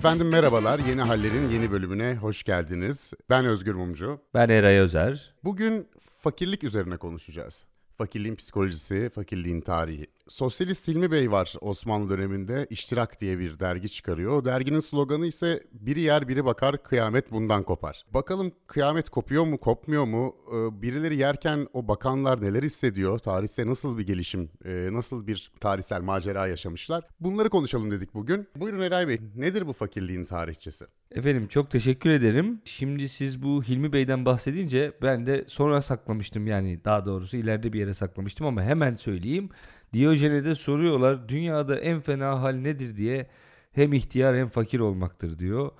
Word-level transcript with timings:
Efendim 0.00 0.28
merhabalar, 0.28 0.78
Yeni 0.88 1.00
Haller'in 1.00 1.50
yeni 1.50 1.70
bölümüne 1.70 2.14
hoş 2.14 2.42
geldiniz. 2.42 3.12
Ben 3.30 3.44
Özgür 3.44 3.74
Mumcu. 3.74 4.20
Ben 4.34 4.48
Eray 4.48 4.78
Özer. 4.78 5.34
Bugün 5.44 5.88
fakirlik 6.00 6.64
üzerine 6.64 6.96
konuşacağız. 6.96 7.64
Fakirliğin 8.00 8.36
psikolojisi, 8.36 9.10
fakirliğin 9.14 9.60
tarihi. 9.60 10.06
Sosyalist 10.28 10.88
Hilmi 10.88 11.10
Bey 11.10 11.30
var 11.30 11.54
Osmanlı 11.60 12.10
döneminde 12.10 12.66
İştirak 12.70 13.20
diye 13.20 13.38
bir 13.38 13.58
dergi 13.58 13.88
çıkarıyor. 13.88 14.32
O 14.32 14.44
derginin 14.44 14.80
sloganı 14.80 15.26
ise 15.26 15.62
biri 15.72 16.00
yer 16.00 16.28
biri 16.28 16.44
bakar 16.44 16.82
kıyamet 16.82 17.32
bundan 17.32 17.62
kopar. 17.62 18.04
Bakalım 18.14 18.52
kıyamet 18.66 19.08
kopuyor 19.08 19.46
mu 19.46 19.58
kopmuyor 19.58 20.04
mu? 20.04 20.36
Ee, 20.52 20.82
birileri 20.82 21.16
yerken 21.16 21.66
o 21.72 21.88
bakanlar 21.88 22.42
neler 22.42 22.62
hissediyor? 22.62 23.18
Tarihte 23.18 23.66
nasıl 23.66 23.98
bir 23.98 24.06
gelişim, 24.06 24.50
e, 24.64 24.88
nasıl 24.92 25.26
bir 25.26 25.52
tarihsel 25.60 26.00
macera 26.00 26.46
yaşamışlar? 26.46 27.04
Bunları 27.20 27.50
konuşalım 27.50 27.90
dedik 27.90 28.14
bugün. 28.14 28.48
Buyurun 28.56 28.80
Eray 28.80 29.08
Bey 29.08 29.18
nedir 29.36 29.66
bu 29.66 29.72
fakirliğin 29.72 30.24
tarihçesi? 30.24 30.86
Efendim 31.14 31.48
çok 31.48 31.70
teşekkür 31.70 32.10
ederim. 32.10 32.60
Şimdi 32.64 33.08
siz 33.08 33.42
bu 33.42 33.62
Hilmi 33.62 33.92
Bey'den 33.92 34.24
bahsedince 34.24 34.92
ben 35.02 35.26
de 35.26 35.44
sonra 35.46 35.82
saklamıştım 35.82 36.46
yani 36.46 36.84
daha 36.84 37.06
doğrusu 37.06 37.36
ileride 37.36 37.72
bir 37.72 37.80
yere 37.80 37.94
saklamıştım 37.94 38.46
ama 38.46 38.62
hemen 38.62 38.94
söyleyeyim. 38.94 39.48
Diyojen'e 39.92 40.54
soruyorlar 40.54 41.28
dünyada 41.28 41.78
en 41.78 42.00
fena 42.00 42.42
hal 42.42 42.52
nedir 42.54 42.96
diye 42.96 43.26
hem 43.72 43.92
ihtiyar 43.92 44.36
hem 44.36 44.48
fakir 44.48 44.80
olmaktır 44.80 45.38
diyor. 45.38 45.70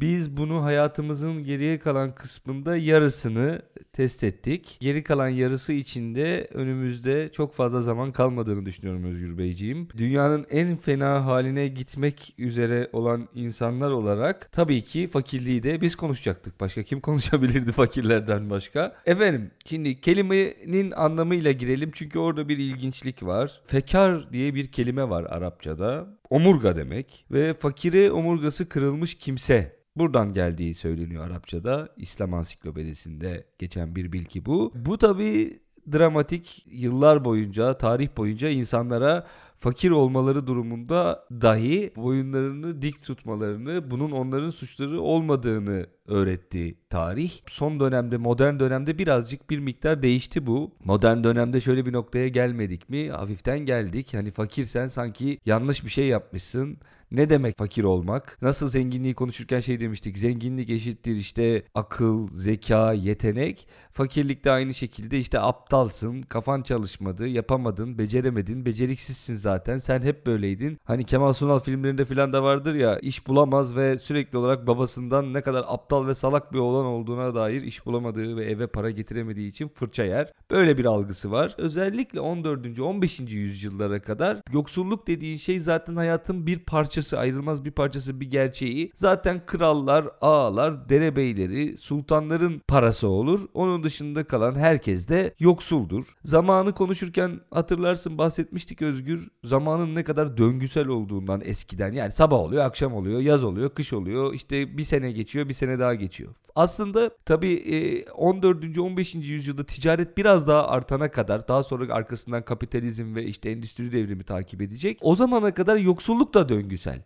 Biz 0.00 0.36
bunu 0.36 0.64
hayatımızın 0.64 1.44
geriye 1.44 1.78
kalan 1.78 2.14
kısmında 2.14 2.76
yarısını 2.76 3.62
test 3.92 4.24
ettik. 4.24 4.76
Geri 4.80 5.02
kalan 5.02 5.28
yarısı 5.28 5.72
içinde 5.72 6.48
önümüzde 6.54 7.28
çok 7.32 7.54
fazla 7.54 7.80
zaman 7.80 8.12
kalmadığını 8.12 8.66
düşünüyorum 8.66 9.04
Özgür 9.04 9.38
Beyciğim. 9.38 9.88
Dünyanın 9.96 10.46
en 10.50 10.76
fena 10.76 11.26
haline 11.26 11.68
gitmek 11.68 12.34
üzere 12.38 12.90
olan 12.92 13.28
insanlar 13.34 13.90
olarak 13.90 14.52
tabii 14.52 14.82
ki 14.82 15.08
fakirliği 15.08 15.62
de 15.62 15.80
biz 15.80 15.96
konuşacaktık. 15.96 16.60
Başka 16.60 16.82
kim 16.82 17.00
konuşabilirdi 17.10 17.72
fakirlerden 17.72 18.50
başka? 18.50 18.96
Efendim 19.06 19.50
şimdi 19.66 20.00
kelimenin 20.00 20.90
anlamıyla 20.90 21.52
girelim 21.52 21.90
çünkü 21.94 22.18
orada 22.18 22.48
bir 22.48 22.58
ilginçlik 22.58 23.22
var. 23.22 23.60
Fekar 23.66 24.32
diye 24.32 24.54
bir 24.54 24.72
kelime 24.72 25.08
var 25.08 25.24
Arapçada. 25.24 26.19
Omurga 26.30 26.76
demek 26.76 27.26
ve 27.30 27.54
fakire 27.54 28.12
omurgası 28.12 28.68
kırılmış 28.68 29.14
kimse 29.14 29.80
Buradan 29.96 30.34
geldiği 30.34 30.74
söyleniyor 30.74 31.26
Arapçada. 31.26 31.88
İslam 31.96 32.34
ansiklopedisinde 32.34 33.46
geçen 33.58 33.96
bir 33.96 34.12
bilgi 34.12 34.46
bu. 34.46 34.72
Bu 34.74 34.98
tabi 34.98 35.60
dramatik 35.92 36.66
yıllar 36.70 37.24
boyunca, 37.24 37.78
tarih 37.78 38.08
boyunca 38.16 38.48
insanlara 38.48 39.26
fakir 39.58 39.90
olmaları 39.90 40.46
durumunda 40.46 41.26
dahi 41.30 41.92
boyunlarını 41.96 42.82
dik 42.82 43.04
tutmalarını, 43.04 43.90
bunun 43.90 44.10
onların 44.10 44.50
suçları 44.50 45.00
olmadığını 45.00 45.86
öğretti 46.10 46.74
tarih. 46.90 47.32
Son 47.46 47.80
dönemde, 47.80 48.16
modern 48.16 48.58
dönemde 48.58 48.98
birazcık 48.98 49.50
bir 49.50 49.58
miktar 49.58 50.02
değişti 50.02 50.46
bu. 50.46 50.72
Modern 50.84 51.24
dönemde 51.24 51.60
şöyle 51.60 51.86
bir 51.86 51.92
noktaya 51.92 52.28
gelmedik 52.28 52.88
mi? 52.88 53.10
Hafiften 53.10 53.58
geldik. 53.58 54.14
Hani 54.14 54.30
fakirsen 54.30 54.88
sanki 54.88 55.40
yanlış 55.46 55.84
bir 55.84 55.90
şey 55.90 56.06
yapmışsın 56.06 56.78
ne 57.12 57.30
demek 57.30 57.58
fakir 57.58 57.84
olmak? 57.84 58.38
Nasıl 58.42 58.68
zenginliği 58.68 59.14
konuşurken 59.14 59.60
şey 59.60 59.80
demiştik. 59.80 60.18
Zenginlik 60.18 60.70
eşittir 60.70 61.16
işte 61.16 61.62
akıl, 61.74 62.28
zeka, 62.28 62.92
yetenek. 62.92 63.68
Fakirlik 63.90 64.44
de 64.44 64.50
aynı 64.50 64.74
şekilde 64.74 65.18
işte 65.18 65.40
aptalsın, 65.40 66.22
kafan 66.22 66.62
çalışmadı, 66.62 67.28
yapamadın, 67.28 67.98
beceremedin, 67.98 68.66
beceriksizsin 68.66 69.34
zaten. 69.34 69.78
Sen 69.78 70.02
hep 70.02 70.26
böyleydin. 70.26 70.78
Hani 70.84 71.04
Kemal 71.04 71.32
Sunal 71.32 71.58
filmlerinde 71.58 72.04
falan 72.04 72.32
da 72.32 72.42
vardır 72.42 72.74
ya 72.74 72.98
iş 72.98 73.26
bulamaz 73.26 73.76
ve 73.76 73.98
sürekli 73.98 74.38
olarak 74.38 74.66
babasından 74.66 75.34
ne 75.34 75.40
kadar 75.40 75.64
aptal 75.68 75.99
ve 76.06 76.14
salak 76.14 76.52
bir 76.52 76.58
oğlan 76.58 76.86
olduğuna 76.86 77.34
dair 77.34 77.62
iş 77.62 77.86
bulamadığı 77.86 78.36
ve 78.36 78.44
eve 78.44 78.66
para 78.66 78.90
getiremediği 78.90 79.48
için 79.48 79.68
fırça 79.68 80.04
yer. 80.04 80.32
Böyle 80.50 80.78
bir 80.78 80.84
algısı 80.84 81.30
var. 81.30 81.54
Özellikle 81.58 82.20
14. 82.20 82.80
15. 82.80 83.20
yüzyıllara 83.20 84.02
kadar 84.02 84.38
yoksulluk 84.52 85.06
dediğin 85.06 85.36
şey 85.36 85.60
zaten 85.60 85.96
hayatın 85.96 86.46
bir 86.46 86.58
parçası, 86.58 87.18
ayrılmaz 87.18 87.64
bir 87.64 87.70
parçası, 87.70 88.20
bir 88.20 88.30
gerçeği. 88.30 88.90
Zaten 88.94 89.46
krallar, 89.46 90.08
ağalar, 90.20 90.88
derebeyleri, 90.88 91.76
sultanların 91.76 92.62
parası 92.68 93.08
olur. 93.08 93.40
Onun 93.54 93.82
dışında 93.82 94.24
kalan 94.24 94.54
herkes 94.54 95.08
de 95.08 95.34
yoksuldur. 95.38 96.04
Zamanı 96.24 96.72
konuşurken 96.72 97.40
hatırlarsın 97.50 98.18
bahsetmiştik 98.18 98.82
Özgür. 98.82 99.28
Zamanın 99.44 99.94
ne 99.94 100.04
kadar 100.04 100.36
döngüsel 100.36 100.88
olduğundan 100.88 101.40
eskiden. 101.44 101.92
Yani 101.92 102.12
sabah 102.12 102.38
oluyor, 102.38 102.64
akşam 102.64 102.94
oluyor, 102.94 103.20
yaz 103.20 103.44
oluyor, 103.44 103.70
kış 103.70 103.92
oluyor. 103.92 104.34
İşte 104.34 104.78
bir 104.78 104.84
sene 104.84 105.12
geçiyor, 105.12 105.48
bir 105.48 105.54
sene 105.54 105.78
daha 105.78 105.89
geçiyor. 105.94 106.34
Aslında 106.54 107.10
tabii 107.26 108.04
14. 108.14 108.78
15. 108.78 109.14
yüzyılda 109.14 109.66
ticaret 109.66 110.16
biraz 110.16 110.48
daha 110.48 110.68
artana 110.68 111.10
kadar 111.10 111.48
daha 111.48 111.62
sonra 111.62 111.94
arkasından 111.94 112.44
kapitalizm 112.44 113.14
ve 113.14 113.24
işte 113.24 113.50
endüstri 113.50 113.92
devrimi 113.92 114.24
takip 114.24 114.62
edecek. 114.62 114.98
O 115.00 115.14
zamana 115.14 115.54
kadar 115.54 115.76
yoksulluk 115.76 116.34
da 116.34 116.48
döngüsel. 116.48 117.02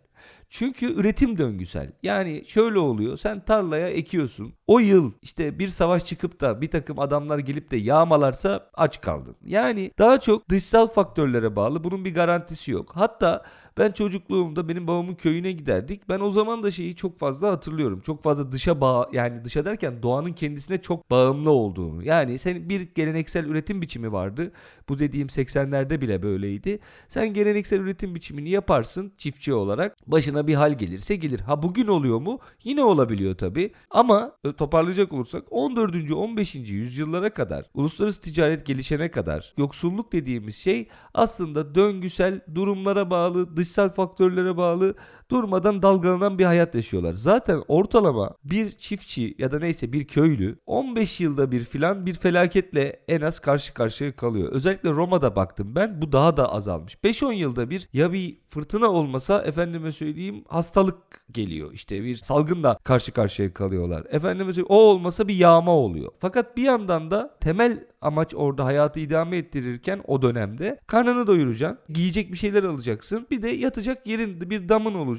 Çünkü 0.49 0.93
üretim 0.93 1.37
döngüsel. 1.37 1.91
Yani 2.03 2.43
şöyle 2.47 2.79
oluyor. 2.79 3.17
Sen 3.17 3.45
tarlaya 3.45 3.89
ekiyorsun. 3.89 4.53
O 4.67 4.79
yıl 4.79 5.11
işte 5.21 5.59
bir 5.59 5.67
savaş 5.67 6.05
çıkıp 6.05 6.41
da 6.41 6.61
bir 6.61 6.71
takım 6.71 6.99
adamlar 6.99 7.39
gelip 7.39 7.71
de 7.71 7.77
yağmalarsa 7.77 8.69
aç 8.73 9.01
kaldın. 9.01 9.35
Yani 9.45 9.91
daha 9.99 10.19
çok 10.19 10.49
dışsal 10.49 10.87
faktörlere 10.87 11.55
bağlı. 11.55 11.83
Bunun 11.83 12.05
bir 12.05 12.13
garantisi 12.13 12.71
yok. 12.71 12.91
Hatta 12.95 13.43
ben 13.77 13.91
çocukluğumda 13.91 14.67
benim 14.67 14.87
babamın 14.87 15.15
köyüne 15.15 15.51
giderdik. 15.51 16.09
Ben 16.09 16.19
o 16.19 16.31
zaman 16.31 16.63
da 16.63 16.71
şeyi 16.71 16.95
çok 16.95 17.19
fazla 17.19 17.51
hatırlıyorum. 17.51 17.99
Çok 17.99 18.23
fazla 18.23 18.51
dışa 18.51 18.81
bağ 18.81 19.09
yani 19.13 19.43
dışa 19.43 19.65
derken 19.65 20.03
doğanın 20.03 20.33
kendisine 20.33 20.81
çok 20.81 21.11
bağımlı 21.11 21.49
olduğunu. 21.49 22.03
Yani 22.03 22.37
senin 22.37 22.69
bir 22.69 22.81
geleneksel 22.81 23.45
üretim 23.45 23.81
biçimi 23.81 24.11
vardı. 24.11 24.51
Bu 24.89 24.99
dediğim 24.99 25.27
80'lerde 25.27 26.01
bile 26.01 26.21
böyleydi. 26.21 26.79
Sen 27.07 27.33
geleneksel 27.33 27.79
üretim 27.79 28.15
biçimini 28.15 28.49
yaparsın 28.49 29.11
çiftçi 29.17 29.53
olarak. 29.53 29.97
Başına 30.07 30.47
bir 30.47 30.53
hal 30.53 30.77
gelirse 30.77 31.15
gelir. 31.15 31.39
Ha 31.39 31.63
bugün 31.63 31.87
oluyor 31.87 32.19
mu? 32.19 32.39
Yine 32.63 32.83
olabiliyor 32.83 33.35
tabii. 33.35 33.71
Ama 33.91 34.31
e, 34.43 34.53
toparlayacak 34.53 35.13
olursak 35.13 35.43
14. 35.51 36.11
15. 36.11 36.55
yüzyıllara 36.55 37.29
kadar 37.29 37.65
uluslararası 37.73 38.21
ticaret 38.21 38.65
gelişene 38.65 39.11
kadar 39.11 39.53
yoksulluk 39.57 40.11
dediğimiz 40.11 40.55
şey 40.55 40.87
aslında 41.13 41.75
döngüsel 41.75 42.41
durumlara 42.55 43.09
bağlı, 43.09 43.57
dışsal 43.65 43.89
faktörlere 43.89 44.57
bağlı 44.57 44.95
durmadan 45.31 45.81
dalgalanan 45.81 46.39
bir 46.39 46.45
hayat 46.45 46.75
yaşıyorlar. 46.75 47.13
Zaten 47.13 47.63
ortalama 47.67 48.35
bir 48.43 48.71
çiftçi 48.71 49.35
ya 49.37 49.51
da 49.51 49.59
neyse 49.59 49.93
bir 49.93 50.07
köylü 50.07 50.59
15 50.65 51.21
yılda 51.21 51.51
bir 51.51 51.63
filan 51.63 52.05
bir 52.05 52.13
felaketle 52.13 52.99
en 53.07 53.21
az 53.21 53.39
karşı 53.39 53.73
karşıya 53.73 54.15
kalıyor. 54.15 54.51
Özellikle 54.51 54.89
Roma'da 54.89 55.35
baktım 55.35 55.75
ben 55.75 56.01
bu 56.01 56.11
daha 56.11 56.37
da 56.37 56.53
azalmış. 56.53 56.95
5-10 57.03 57.33
yılda 57.33 57.69
bir 57.69 57.89
ya 57.93 58.13
bir 58.13 58.37
fırtına 58.49 58.87
olmasa 58.87 59.41
efendime 59.41 59.91
söyleyeyim 59.91 60.43
hastalık 60.47 60.97
geliyor. 61.31 61.71
İşte 61.73 62.03
bir 62.03 62.15
salgınla 62.15 62.77
karşı 62.83 63.11
karşıya 63.11 63.53
kalıyorlar. 63.53 64.03
Efendime 64.09 64.53
söyleyeyim 64.53 64.67
o 64.69 64.77
olmasa 64.77 65.27
bir 65.27 65.35
yağma 65.35 65.71
oluyor. 65.71 66.11
Fakat 66.19 66.57
bir 66.57 66.63
yandan 66.63 67.11
da 67.11 67.37
temel 67.41 67.87
amaç 68.01 68.35
orada 68.35 68.65
hayatı 68.65 68.99
idame 68.99 69.37
ettirirken 69.37 70.01
o 70.07 70.21
dönemde 70.21 70.79
karnını 70.87 71.27
doyuracaksın. 71.27 71.79
Giyecek 71.89 72.31
bir 72.31 72.37
şeyler 72.37 72.63
alacaksın. 72.63 73.27
Bir 73.31 73.41
de 73.41 73.49
yatacak 73.49 74.07
yerin 74.07 74.49
bir 74.49 74.69
damın 74.69 74.93
olacak. 74.93 75.14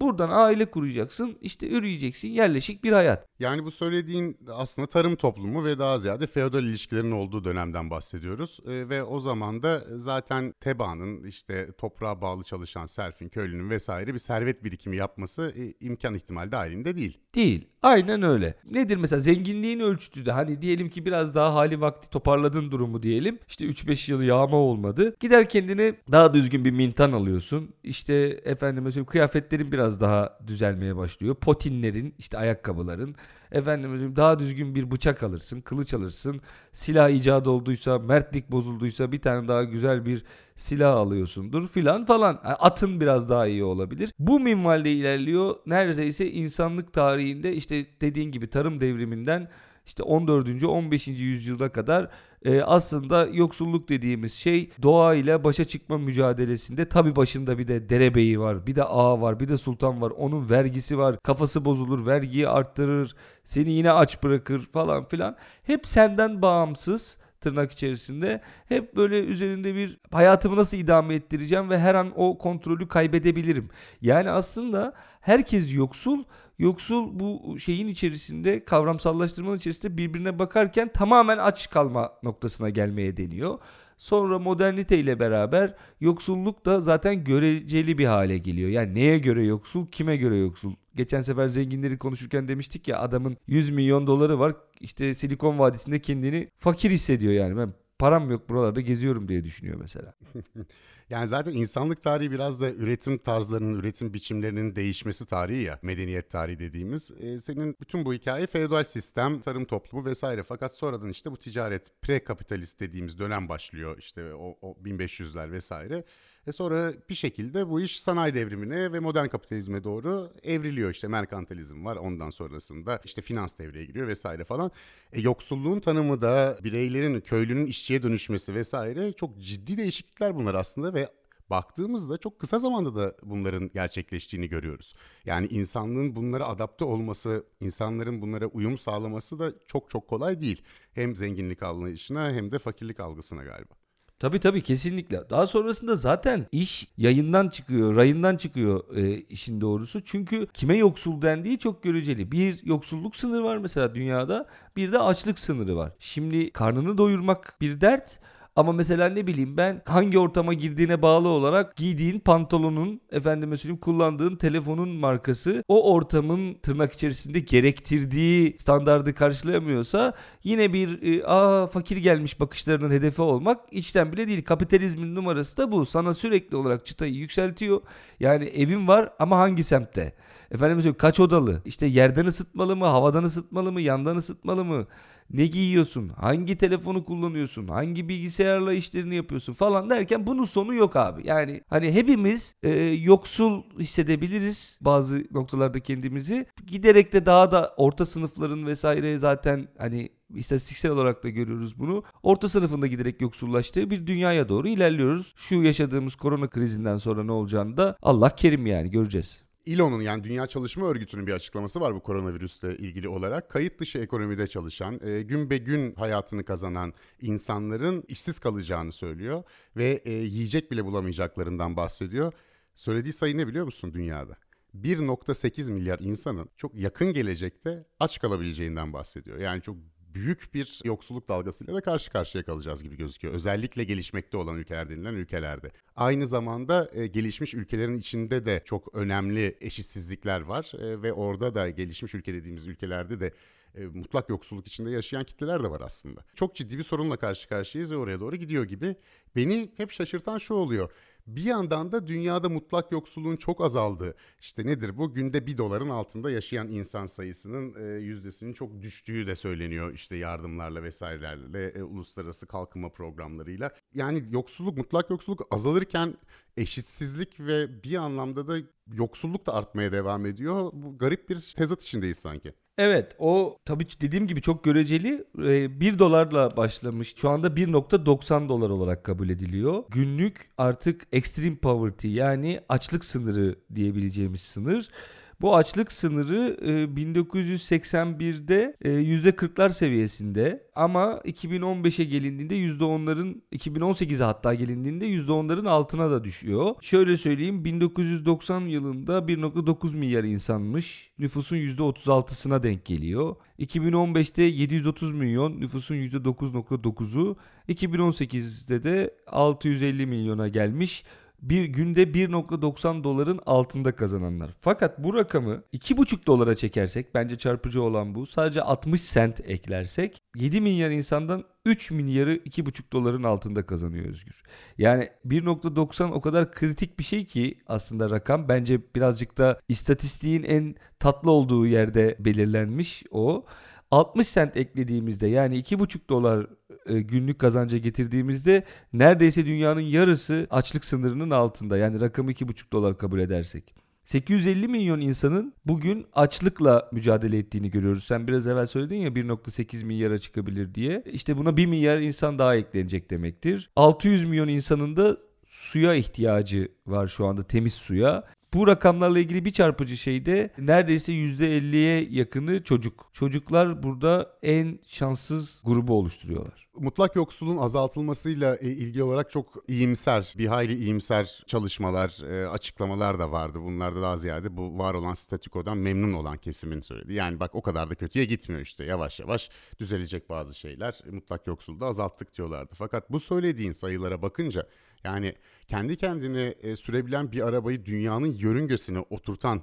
Buradan 0.00 0.30
aile 0.32 0.70
kuracaksın, 0.70 1.38
işte 1.40 1.68
üreyeceksin, 1.68 2.28
yerleşik 2.28 2.84
bir 2.84 2.92
hayat. 2.92 3.27
Yani 3.40 3.64
bu 3.64 3.70
söylediğin 3.70 4.38
aslında 4.54 4.88
tarım 4.88 5.16
toplumu 5.16 5.64
ve 5.64 5.78
daha 5.78 5.98
ziyade 5.98 6.26
feodal 6.26 6.64
ilişkilerin 6.64 7.10
olduğu 7.10 7.44
dönemden 7.44 7.90
bahsediyoruz. 7.90 8.60
E, 8.66 8.88
ve 8.88 9.02
o 9.02 9.20
zaman 9.20 9.62
da 9.62 9.82
zaten 9.96 10.54
tebaanın 10.60 11.24
işte 11.24 11.72
toprağa 11.72 12.20
bağlı 12.20 12.44
çalışan 12.44 12.86
serfin, 12.86 13.28
köylünün 13.28 13.70
vesaire 13.70 14.14
bir 14.14 14.18
servet 14.18 14.64
birikimi 14.64 14.96
yapması 14.96 15.54
e, 15.56 15.86
imkan 15.86 16.14
ihtimal 16.14 16.52
dahilinde 16.52 16.96
değil. 16.96 17.18
Değil. 17.34 17.68
Aynen 17.82 18.22
öyle. 18.22 18.54
Nedir 18.70 18.96
mesela 18.96 19.20
zenginliğin 19.20 19.80
ölçütü 19.80 20.26
de 20.26 20.32
hani 20.32 20.62
diyelim 20.62 20.90
ki 20.90 21.06
biraz 21.06 21.34
daha 21.34 21.54
hali 21.54 21.80
vakti 21.80 22.10
toparladın 22.10 22.70
durumu 22.70 23.02
diyelim. 23.02 23.38
İşte 23.48 23.64
3-5 23.64 24.10
yıl 24.10 24.22
yağma 24.22 24.56
olmadı. 24.56 25.16
Gider 25.20 25.48
kendine 25.48 25.94
daha 26.12 26.34
düzgün 26.34 26.64
bir 26.64 26.70
mintan 26.70 27.12
alıyorsun. 27.12 27.74
İşte 27.82 28.14
efendim 28.44 28.84
mesela 28.84 29.06
kıyafetlerin 29.06 29.72
biraz 29.72 30.00
daha 30.00 30.38
düzelmeye 30.46 30.96
başlıyor. 30.96 31.34
Potinlerin 31.34 32.14
işte 32.18 32.38
ayakkabıların 32.38 33.16
efendim 33.52 34.16
daha 34.16 34.38
düzgün 34.38 34.74
bir 34.74 34.90
bıçak 34.90 35.22
alırsın, 35.22 35.60
kılıç 35.60 35.94
alırsın. 35.94 36.40
Silah 36.72 37.08
icat 37.08 37.46
olduysa, 37.48 37.98
mertlik 37.98 38.50
bozulduysa 38.50 39.12
bir 39.12 39.22
tane 39.22 39.48
daha 39.48 39.64
güzel 39.64 40.06
bir 40.06 40.24
silah 40.56 40.96
alıyorsundur 40.96 41.68
filan 41.68 42.04
falan. 42.04 42.40
Atın 42.44 43.00
biraz 43.00 43.28
daha 43.28 43.46
iyi 43.46 43.64
olabilir. 43.64 44.12
Bu 44.18 44.40
minvalde 44.40 44.92
ilerliyor. 44.92 45.56
Neredeyse 45.66 46.30
insanlık 46.30 46.92
tarihinde 46.92 47.54
işte 47.54 47.86
dediğin 48.00 48.30
gibi 48.30 48.50
tarım 48.50 48.80
devriminden 48.80 49.48
işte 49.86 50.02
14. 50.02 50.64
15. 50.64 51.08
yüzyılda 51.08 51.72
kadar 51.72 52.08
e, 52.44 52.62
aslında 52.62 53.26
yoksulluk 53.32 53.88
dediğimiz 53.88 54.34
şey 54.34 54.70
doğa 54.82 55.14
ile 55.14 55.44
başa 55.44 55.64
çıkma 55.64 55.98
mücadelesinde 55.98 56.88
tabi 56.88 57.16
başında 57.16 57.58
bir 57.58 57.68
de 57.68 57.88
derebeyi 57.88 58.40
var, 58.40 58.66
bir 58.66 58.76
de 58.76 58.84
ağa 58.84 59.20
var, 59.20 59.40
bir 59.40 59.48
de 59.48 59.58
sultan 59.58 60.00
var. 60.00 60.10
Onun 60.10 60.50
vergisi 60.50 60.98
var. 60.98 61.18
Kafası 61.22 61.64
bozulur, 61.64 62.06
vergiyi 62.06 62.48
arttırır, 62.48 63.16
seni 63.44 63.70
yine 63.70 63.92
aç 63.92 64.22
bırakır 64.22 64.66
falan 64.72 65.04
filan. 65.04 65.36
Hep 65.62 65.86
senden 65.86 66.42
bağımsız 66.42 67.18
tırnak 67.40 67.72
içerisinde 67.72 68.40
hep 68.68 68.96
böyle 68.96 69.24
üzerinde 69.24 69.74
bir 69.74 69.98
hayatımı 70.12 70.56
nasıl 70.56 70.76
idame 70.76 71.14
ettireceğim 71.14 71.70
ve 71.70 71.78
her 71.78 71.94
an 71.94 72.12
o 72.16 72.38
kontrolü 72.38 72.88
kaybedebilirim. 72.88 73.70
Yani 74.02 74.30
aslında 74.30 74.94
herkes 75.20 75.74
yoksul 75.74 76.24
Yoksul 76.58 77.20
bu 77.20 77.58
şeyin 77.58 77.88
içerisinde 77.88 78.64
kavramsallaştırmanın 78.64 79.56
içerisinde 79.56 79.98
birbirine 79.98 80.38
bakarken 80.38 80.88
tamamen 80.92 81.38
aç 81.38 81.70
kalma 81.70 82.12
noktasına 82.22 82.70
gelmeye 82.70 83.16
deniyor. 83.16 83.58
Sonra 83.98 84.38
modernite 84.38 84.98
ile 84.98 85.20
beraber 85.20 85.74
yoksulluk 86.00 86.66
da 86.66 86.80
zaten 86.80 87.24
göreceli 87.24 87.98
bir 87.98 88.06
hale 88.06 88.38
geliyor. 88.38 88.70
Yani 88.70 88.94
neye 88.94 89.18
göre 89.18 89.46
yoksul, 89.46 89.86
kime 89.86 90.16
göre 90.16 90.36
yoksul? 90.36 90.72
Geçen 90.94 91.22
sefer 91.22 91.48
zenginleri 91.48 91.98
konuşurken 91.98 92.48
demiştik 92.48 92.88
ya 92.88 92.98
adamın 92.98 93.36
100 93.46 93.70
milyon 93.70 94.06
doları 94.06 94.38
var. 94.38 94.54
İşte 94.80 95.14
Silikon 95.14 95.58
Vadisi'nde 95.58 95.98
kendini 95.98 96.48
fakir 96.58 96.90
hissediyor 96.90 97.32
yani. 97.32 97.56
Ben 97.56 97.72
param 97.98 98.30
yok 98.30 98.48
buralarda 98.48 98.80
geziyorum 98.80 99.28
diye 99.28 99.44
düşünüyor 99.44 99.76
mesela. 99.80 100.14
yani 101.10 101.28
zaten 101.28 101.52
insanlık 101.52 102.02
tarihi 102.02 102.30
biraz 102.30 102.60
da 102.60 102.70
üretim 102.70 103.18
tarzlarının, 103.18 103.78
üretim 103.78 104.14
biçimlerinin 104.14 104.76
değişmesi 104.76 105.26
tarihi 105.26 105.62
ya. 105.62 105.78
Medeniyet 105.82 106.30
tarihi 106.30 106.58
dediğimiz. 106.58 107.10
E, 107.20 107.40
senin 107.40 107.76
bütün 107.80 108.04
bu 108.04 108.14
hikaye 108.14 108.46
feodal 108.46 108.84
sistem, 108.84 109.40
tarım 109.40 109.64
toplumu 109.64 110.04
vesaire. 110.04 110.42
Fakat 110.42 110.74
sonradan 110.74 111.08
işte 111.08 111.30
bu 111.30 111.36
ticaret, 111.36 112.02
pre-kapitalist 112.02 112.80
dediğimiz 112.80 113.18
dönem 113.18 113.48
başlıyor. 113.48 113.98
İşte 113.98 114.34
o, 114.34 114.58
o 114.62 114.76
1500'ler 114.84 115.52
vesaire. 115.52 116.04
Ve 116.48 116.52
sonra 116.52 116.92
bir 117.08 117.14
şekilde 117.14 117.68
bu 117.68 117.80
iş 117.80 118.00
sanayi 118.00 118.34
devrimine 118.34 118.92
ve 118.92 119.00
modern 119.00 119.26
kapitalizme 119.26 119.84
doğru 119.84 120.32
evriliyor. 120.42 120.90
İşte 120.90 121.08
merkantilizm 121.08 121.84
var 121.84 121.96
ondan 121.96 122.30
sonrasında 122.30 123.00
işte 123.04 123.22
finans 123.22 123.58
devreye 123.58 123.84
giriyor 123.84 124.08
vesaire 124.08 124.44
falan. 124.44 124.70
E, 125.12 125.20
yoksulluğun 125.20 125.78
tanımı 125.78 126.22
da 126.22 126.58
bireylerin, 126.64 127.20
köylünün 127.20 127.66
işçiye 127.66 128.02
dönüşmesi 128.02 128.54
vesaire 128.54 129.12
çok 129.12 129.38
ciddi 129.38 129.76
değişiklikler 129.76 130.36
bunlar 130.36 130.54
aslında 130.54 130.94
ve 130.94 131.08
baktığımızda 131.50 132.18
çok 132.18 132.38
kısa 132.38 132.58
zamanda 132.58 132.96
da 132.96 133.14
bunların 133.22 133.70
gerçekleştiğini 133.74 134.48
görüyoruz. 134.48 134.94
Yani 135.24 135.46
insanlığın 135.46 136.16
bunlara 136.16 136.46
adapte 136.46 136.84
olması, 136.84 137.44
insanların 137.60 138.22
bunlara 138.22 138.46
uyum 138.46 138.78
sağlaması 138.78 139.38
da 139.38 139.52
çok 139.66 139.90
çok 139.90 140.08
kolay 140.08 140.40
değil. 140.40 140.62
Hem 140.92 141.16
zenginlik 141.16 141.62
anlayışına 141.62 142.32
hem 142.32 142.52
de 142.52 142.58
fakirlik 142.58 143.00
algısına 143.00 143.44
galiba. 143.44 143.87
Tabii 144.18 144.40
tabii 144.40 144.62
kesinlikle. 144.62 145.30
Daha 145.30 145.46
sonrasında 145.46 145.96
zaten 145.96 146.46
iş 146.52 146.88
yayından 146.96 147.48
çıkıyor, 147.48 147.96
rayından 147.96 148.36
çıkıyor 148.36 148.96
e, 148.96 149.16
işin 149.20 149.60
doğrusu. 149.60 150.04
Çünkü 150.04 150.46
kime 150.54 150.76
yoksul 150.76 151.22
dendiği 151.22 151.58
çok 151.58 151.82
göreceli. 151.82 152.32
Bir 152.32 152.60
yoksulluk 152.66 153.16
sınırı 153.16 153.44
var 153.44 153.56
mesela 153.56 153.94
dünyada, 153.94 154.46
bir 154.76 154.92
de 154.92 154.98
açlık 154.98 155.38
sınırı 155.38 155.76
var. 155.76 155.92
Şimdi 155.98 156.50
karnını 156.50 156.98
doyurmak 156.98 157.56
bir 157.60 157.80
dert 157.80 158.20
ama 158.56 158.72
mesela 158.72 159.08
ne 159.08 159.26
bileyim 159.26 159.56
ben 159.56 159.82
hangi 159.86 160.18
ortama 160.18 160.52
girdiğine 160.52 161.02
bağlı 161.02 161.28
olarak 161.28 161.76
giydiğin 161.76 162.20
pantolonun 162.20 163.00
efendime 163.10 163.56
söyleyeyim 163.56 163.80
kullandığın 163.80 164.36
telefonun 164.36 164.88
markası 164.88 165.64
o 165.68 165.92
ortamın 165.94 166.54
tırnak 166.54 166.92
içerisinde 166.92 167.40
gerektirdiği 167.40 168.56
standardı 168.58 169.14
karşılayamıyorsa 169.14 170.12
yine 170.44 170.72
bir 170.72 171.02
e, 171.02 171.26
aa 171.26 171.66
fakir 171.66 171.96
gelmiş 171.96 172.40
bakışlarının 172.40 172.90
hedefi 172.90 173.22
olmak 173.22 173.60
içten 173.70 174.12
bile 174.12 174.28
değil. 174.28 174.44
Kapitalizmin 174.44 175.14
numarası 175.14 175.56
da 175.56 175.72
bu. 175.72 175.86
Sana 175.86 176.14
sürekli 176.14 176.56
olarak 176.56 176.86
çıtayı 176.86 177.14
yükseltiyor. 177.14 177.80
Yani 178.20 178.44
evin 178.44 178.88
var 178.88 179.12
ama 179.18 179.38
hangi 179.38 179.64
semtte? 179.64 180.12
Efendim 180.50 180.94
kaç 180.98 181.20
odalı? 181.20 181.62
İşte 181.64 181.86
yerden 181.86 182.26
ısıtmalı 182.26 182.76
mı? 182.76 182.86
Havadan 182.86 183.24
ısıtmalı 183.24 183.72
mı? 183.72 183.80
Yandan 183.80 184.16
ısıtmalı 184.16 184.64
mı? 184.64 184.86
Ne 185.30 185.46
giyiyorsun, 185.46 186.08
hangi 186.08 186.56
telefonu 186.56 187.04
kullanıyorsun, 187.04 187.68
hangi 187.68 188.08
bilgisayarla 188.08 188.72
işlerini 188.72 189.14
yapıyorsun 189.14 189.52
falan 189.52 189.90
derken 189.90 190.26
bunun 190.26 190.44
sonu 190.44 190.74
yok 190.74 190.96
abi. 190.96 191.26
Yani 191.26 191.60
hani 191.68 191.92
hepimiz 191.92 192.54
e, 192.62 192.70
yoksul 192.84 193.62
hissedebiliriz 193.78 194.78
bazı 194.80 195.24
noktalarda 195.30 195.80
kendimizi. 195.80 196.46
Giderek 196.66 197.12
de 197.12 197.26
daha 197.26 197.50
da 197.50 197.74
orta 197.76 198.06
sınıfların 198.06 198.66
vesaire 198.66 199.18
zaten 199.18 199.68
hani 199.78 200.08
istatistiksel 200.34 200.90
olarak 200.90 201.24
da 201.24 201.28
görüyoruz 201.28 201.78
bunu. 201.78 202.02
Orta 202.22 202.48
sınıfında 202.48 202.86
giderek 202.86 203.20
yoksullaştığı 203.20 203.90
bir 203.90 204.06
dünyaya 204.06 204.48
doğru 204.48 204.68
ilerliyoruz. 204.68 205.32
Şu 205.36 205.62
yaşadığımız 205.62 206.14
korona 206.14 206.48
krizinden 206.48 206.96
sonra 206.96 207.24
ne 207.24 207.32
olacağını 207.32 207.76
da 207.76 207.96
Allah 208.02 208.30
kerim 208.30 208.66
yani 208.66 208.90
göreceğiz. 208.90 209.47
İLO'nun 209.68 210.00
yani 210.02 210.24
Dünya 210.24 210.46
Çalışma 210.46 210.86
Örgütü'nün 210.86 211.26
bir 211.26 211.32
açıklaması 211.32 211.80
var 211.80 211.94
bu 211.94 212.00
koronavirüsle 212.00 212.76
ilgili 212.76 213.08
olarak. 213.08 213.50
Kayıt 213.50 213.80
dışı 213.80 213.98
ekonomide 213.98 214.46
çalışan, 214.46 215.00
e, 215.04 215.22
gün 215.22 215.50
be 215.50 215.58
gün 215.58 215.94
hayatını 215.94 216.44
kazanan 216.44 216.94
insanların 217.20 218.04
işsiz 218.08 218.38
kalacağını 218.38 218.92
söylüyor 218.92 219.42
ve 219.76 220.02
e, 220.04 220.12
yiyecek 220.12 220.70
bile 220.70 220.84
bulamayacaklarından 220.84 221.76
bahsediyor. 221.76 222.32
Söylediği 222.74 223.12
sayı 223.12 223.38
ne 223.38 223.46
biliyor 223.46 223.64
musun 223.64 223.92
dünyada? 223.92 224.36
1.8 224.74 225.72
milyar 225.72 225.98
insanın 225.98 226.48
çok 226.56 226.74
yakın 226.74 227.12
gelecekte 227.12 227.86
aç 228.00 228.20
kalabileceğinden 228.20 228.92
bahsediyor. 228.92 229.38
Yani 229.38 229.62
çok 229.62 229.76
büyük 230.14 230.54
bir 230.54 230.80
yoksulluk 230.84 231.28
dalgasıyla 231.28 231.74
da 231.74 231.80
karşı 231.80 232.10
karşıya 232.10 232.44
kalacağız 232.44 232.82
gibi 232.82 232.96
gözüküyor. 232.96 233.34
Özellikle 233.34 233.84
gelişmekte 233.84 234.36
olan 234.36 234.56
ülkeler 234.56 234.90
denilen 234.90 235.14
ülkelerde. 235.14 235.70
Aynı 235.96 236.26
zamanda 236.26 236.90
e, 236.92 237.06
gelişmiş 237.06 237.54
ülkelerin 237.54 237.98
içinde 237.98 238.46
de 238.46 238.62
çok 238.64 238.94
önemli 238.94 239.56
eşitsizlikler 239.60 240.40
var 240.40 240.72
e, 240.78 241.02
ve 241.02 241.12
orada 241.12 241.54
da 241.54 241.70
gelişmiş 241.70 242.14
ülke 242.14 242.34
dediğimiz 242.34 242.66
ülkelerde 242.66 243.20
de 243.20 243.32
e, 243.74 243.86
mutlak 243.86 244.28
yoksulluk 244.28 244.66
içinde 244.66 244.90
yaşayan 244.90 245.24
kitleler 245.24 245.64
de 245.64 245.70
var 245.70 245.80
aslında. 245.80 246.24
Çok 246.34 246.54
ciddi 246.54 246.78
bir 246.78 246.82
sorunla 246.82 247.16
karşı 247.16 247.48
karşıyayız 247.48 247.92
ve 247.92 247.96
oraya 247.96 248.20
doğru 248.20 248.36
gidiyor 248.36 248.64
gibi. 248.64 248.96
Beni 249.36 249.72
hep 249.76 249.90
şaşırtan 249.90 250.38
şu 250.38 250.54
oluyor. 250.54 250.90
Bir 251.28 251.44
yandan 251.44 251.92
da 251.92 252.06
dünyada 252.06 252.48
mutlak 252.48 252.92
yoksulluğun 252.92 253.36
çok 253.36 253.64
azaldığı, 253.64 254.14
işte 254.40 254.66
nedir 254.66 254.98
bu? 254.98 255.14
Günde 255.14 255.46
bir 255.46 255.58
doların 255.58 255.88
altında 255.88 256.30
yaşayan 256.30 256.68
insan 256.68 257.06
sayısının 257.06 257.74
e, 257.74 258.00
yüzdesinin 258.00 258.52
çok 258.52 258.82
düştüğü 258.82 259.26
de 259.26 259.36
söyleniyor 259.36 259.92
işte 259.94 260.16
yardımlarla 260.16 260.82
vesairelerle, 260.82 261.68
e, 261.68 261.82
uluslararası 261.82 262.46
kalkınma 262.46 262.88
programlarıyla. 262.88 263.70
Yani 263.94 264.24
yoksulluk, 264.30 264.76
mutlak 264.76 265.10
yoksulluk 265.10 265.46
azalırken 265.50 266.14
eşitsizlik 266.56 267.40
ve 267.40 267.82
bir 267.84 267.96
anlamda 267.96 268.48
da 268.48 268.56
yoksulluk 268.92 269.46
da 269.46 269.54
artmaya 269.54 269.92
devam 269.92 270.26
ediyor. 270.26 270.70
Bu 270.72 270.98
garip 270.98 271.28
bir 271.28 271.54
tezat 271.56 271.82
içindeyiz 271.82 272.18
sanki. 272.18 272.54
Evet 272.78 273.16
o 273.18 273.58
tabii 273.64 273.86
dediğim 274.00 274.26
gibi 274.26 274.42
çok 274.42 274.64
göreceli. 274.64 275.24
1 275.34 275.94
ee, 275.94 275.98
dolarla 275.98 276.56
başlamış. 276.56 277.16
Şu 277.16 277.28
anda 277.28 277.46
1.90 277.46 278.48
dolar 278.48 278.70
olarak 278.70 279.04
kabul 279.04 279.28
ediliyor. 279.28 279.84
Günlük 279.88 280.50
artık 280.58 281.06
extreme 281.18 281.56
poverty 281.56 282.08
yani 282.08 282.60
açlık 282.68 283.04
sınırı 283.04 283.56
diyebileceğimiz 283.74 284.40
sınır. 284.40 284.90
Bu 285.40 285.56
açlık 285.56 285.92
sınırı 285.92 286.56
1981'de 286.96 288.76
e, 288.82 288.88
%40'lar 288.88 289.66
e, 289.66 289.72
seviyesinde 289.72 290.66
ama 290.74 291.20
2015'e 291.24 292.04
gelindiğinde 292.04 292.56
%10'ların 292.56 293.40
2018'e 293.52 294.24
hatta 294.24 294.54
gelindiğinde 294.54 295.08
%10'ların 295.08 295.68
altına 295.68 296.10
da 296.10 296.24
düşüyor. 296.24 296.74
Şöyle 296.80 297.16
söyleyeyim 297.16 297.64
1990 297.64 298.60
yılında 298.60 299.18
1.9 299.18 299.96
milyar 299.96 300.24
insanmış. 300.24 301.10
Nüfusun 301.18 301.56
%36'sına 301.56 302.62
denk 302.62 302.84
geliyor. 302.84 303.36
2015'te 303.58 304.42
730 304.42 305.12
milyon 305.12 305.60
nüfusun 305.60 305.94
%9.9'u 305.94 307.36
2018'de 307.68 308.82
de 308.82 309.14
650 309.26 310.06
milyona 310.06 310.48
gelmiş 310.48 311.04
bir 311.42 311.64
günde 311.64 312.02
1.90 312.02 313.04
doların 313.04 313.40
altında 313.46 313.96
kazananlar. 313.96 314.50
Fakat 314.60 314.98
bu 314.98 315.14
rakamı 315.14 315.62
2.5 315.72 316.26
dolara 316.26 316.54
çekersek 316.54 317.14
bence 317.14 317.38
çarpıcı 317.38 317.82
olan 317.82 318.14
bu. 318.14 318.26
Sadece 318.26 318.62
60 318.62 319.00
sent 319.00 319.40
eklersek 319.40 320.18
7 320.36 320.60
milyar 320.60 320.90
insandan 320.90 321.44
3 321.64 321.90
milyarı 321.90 322.34
2,5 322.34 322.92
doların 322.92 323.22
altında 323.22 323.66
kazanıyor 323.66 324.06
Özgür. 324.06 324.42
Yani 324.78 325.08
1.90 325.26 326.10
o 326.10 326.20
kadar 326.20 326.52
kritik 326.52 326.98
bir 326.98 327.04
şey 327.04 327.24
ki 327.24 327.58
aslında 327.66 328.10
rakam 328.10 328.48
bence 328.48 328.80
birazcık 328.94 329.38
da 329.38 329.60
istatistiğin 329.68 330.42
en 330.42 330.74
tatlı 330.98 331.30
olduğu 331.30 331.66
yerde 331.66 332.16
belirlenmiş 332.18 333.04
o. 333.10 333.44
60 333.90 334.28
sent 334.28 334.56
eklediğimizde 334.56 335.26
yani 335.26 335.60
2,5 335.60 336.08
dolar 336.08 336.46
e, 336.86 337.00
günlük 337.00 337.38
kazanca 337.38 337.78
getirdiğimizde 337.78 338.64
neredeyse 338.92 339.46
dünyanın 339.46 339.80
yarısı 339.80 340.46
açlık 340.50 340.84
sınırının 340.84 341.30
altında. 341.30 341.76
Yani 341.76 342.00
rakamı 342.00 342.32
2,5 342.32 342.72
dolar 342.72 342.98
kabul 342.98 343.20
edersek. 343.20 343.74
850 344.04 344.68
milyon 344.68 345.00
insanın 345.00 345.54
bugün 345.66 346.06
açlıkla 346.12 346.88
mücadele 346.92 347.38
ettiğini 347.38 347.70
görüyoruz. 347.70 348.04
Sen 348.04 348.28
biraz 348.28 348.46
evvel 348.46 348.66
söyledin 348.66 348.96
ya 348.96 349.08
1.8 349.08 349.84
milyara 349.84 350.18
çıkabilir 350.18 350.74
diye. 350.74 351.02
İşte 351.12 351.36
buna 351.36 351.56
1 351.56 351.66
milyar 351.66 351.98
insan 351.98 352.38
daha 352.38 352.56
eklenecek 352.56 353.10
demektir. 353.10 353.70
600 353.76 354.24
milyon 354.24 354.48
insanın 354.48 354.96
da 354.96 355.16
suya 355.46 355.94
ihtiyacı 355.94 356.68
var 356.86 357.08
şu 357.08 357.26
anda 357.26 357.42
temiz 357.42 357.74
suya. 357.74 358.24
Bu 358.54 358.66
rakamlarla 358.66 359.18
ilgili 359.18 359.44
bir 359.44 359.52
çarpıcı 359.52 359.96
şey 359.96 360.26
de 360.26 360.50
neredeyse 360.58 361.12
%50'ye 361.12 362.08
yakını 362.10 362.64
çocuk. 362.64 363.10
Çocuklar 363.12 363.82
burada 363.82 364.38
en 364.42 364.78
şanssız 364.86 365.62
grubu 365.64 365.94
oluşturuyorlar. 365.94 366.68
Mutlak 366.74 367.16
yoksulluğun 367.16 367.56
azaltılmasıyla 367.56 368.56
e, 368.56 368.70
ilgili 368.70 369.02
olarak 369.02 369.30
çok 369.30 369.64
iyimser, 369.68 370.34
bir 370.38 370.46
hayli 370.46 370.74
iyimser 370.74 371.44
çalışmalar, 371.46 372.22
e, 372.30 372.48
açıklamalar 372.48 373.18
da 373.18 373.32
vardı. 373.32 373.60
Bunlarda 373.62 374.02
daha 374.02 374.16
ziyade 374.16 374.56
bu 374.56 374.78
var 374.78 374.94
olan 374.94 375.14
statükodan 375.14 375.78
memnun 375.78 376.12
olan 376.12 376.38
kesimin 376.38 376.80
söyledi. 376.80 377.14
Yani 377.14 377.40
bak 377.40 377.54
o 377.54 377.62
kadar 377.62 377.90
da 377.90 377.94
kötüye 377.94 378.24
gitmiyor 378.24 378.62
işte 378.62 378.84
yavaş 378.84 379.20
yavaş 379.20 379.50
düzelecek 379.78 380.28
bazı 380.28 380.58
şeyler. 380.58 381.00
Mutlak 381.10 381.46
yoksulluğu 381.46 381.80
da 381.80 381.86
azalttık 381.86 382.36
diyorlardı. 382.36 382.74
Fakat 382.78 383.12
bu 383.12 383.20
söylediğin 383.20 383.72
sayılara 383.72 384.22
bakınca 384.22 384.66
yani 385.04 385.34
kendi 385.68 385.96
kendine 385.96 386.54
e, 386.62 386.76
sürebilen 386.76 387.32
bir 387.32 387.48
arabayı 387.48 387.84
dünyanın 387.84 388.32
yörüngesine 388.32 388.98
oturtan 388.98 389.62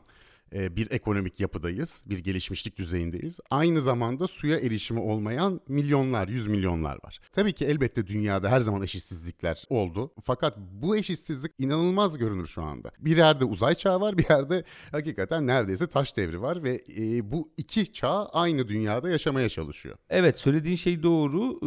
bir 0.54 0.92
ekonomik 0.92 1.40
yapıdayız, 1.40 2.04
bir 2.06 2.18
gelişmişlik 2.18 2.78
düzeyindeyiz. 2.78 3.40
Aynı 3.50 3.82
zamanda 3.82 4.28
suya 4.28 4.60
erişimi 4.60 5.00
olmayan 5.00 5.62
milyonlar, 5.68 6.28
yüz 6.28 6.48
milyonlar 6.48 6.98
var. 7.04 7.20
Tabii 7.34 7.54
ki 7.54 7.66
elbette 7.66 8.08
dünyada 8.08 8.50
her 8.50 8.60
zaman 8.60 8.84
eşitsizlikler 8.84 9.64
oldu. 9.70 10.14
Fakat 10.24 10.58
bu 10.58 10.98
eşitsizlik 10.98 11.52
inanılmaz 11.58 12.18
görünür 12.18 12.48
şu 12.48 12.62
anda. 12.62 12.92
Bir 13.00 13.18
yerde 13.18 13.46
uzay 13.46 13.76
çağı 13.76 14.02
var, 14.02 14.18
bir 14.18 14.30
yerde 14.30 14.64
hakikaten 14.92 15.48
neredeyse 15.48 15.88
taş 15.88 16.18
devri 16.18 16.42
var 16.42 16.64
ve 16.64 16.82
e, 16.98 17.32
bu 17.32 17.50
iki 17.58 17.94
çağ 17.94 18.26
aynı 18.26 18.68
dünyada 18.68 19.10
yaşamaya 19.10 19.50
çalışıyor. 19.50 19.98
Evet 20.10 20.40
söylediğin 20.40 20.76
şey 20.76 21.04
doğru. 21.04 21.60
Ee, 21.62 21.66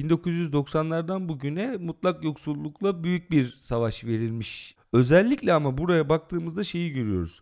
1990'lardan 0.00 1.28
bugüne 1.28 1.76
mutlak 1.76 2.24
yoksullukla 2.24 3.04
büyük 3.04 3.30
bir 3.30 3.56
savaş 3.60 4.04
verilmiş. 4.04 4.77
Özellikle 4.92 5.52
ama 5.52 5.78
buraya 5.78 6.08
baktığımızda 6.08 6.64
şeyi 6.64 6.92
görüyoruz. 6.92 7.40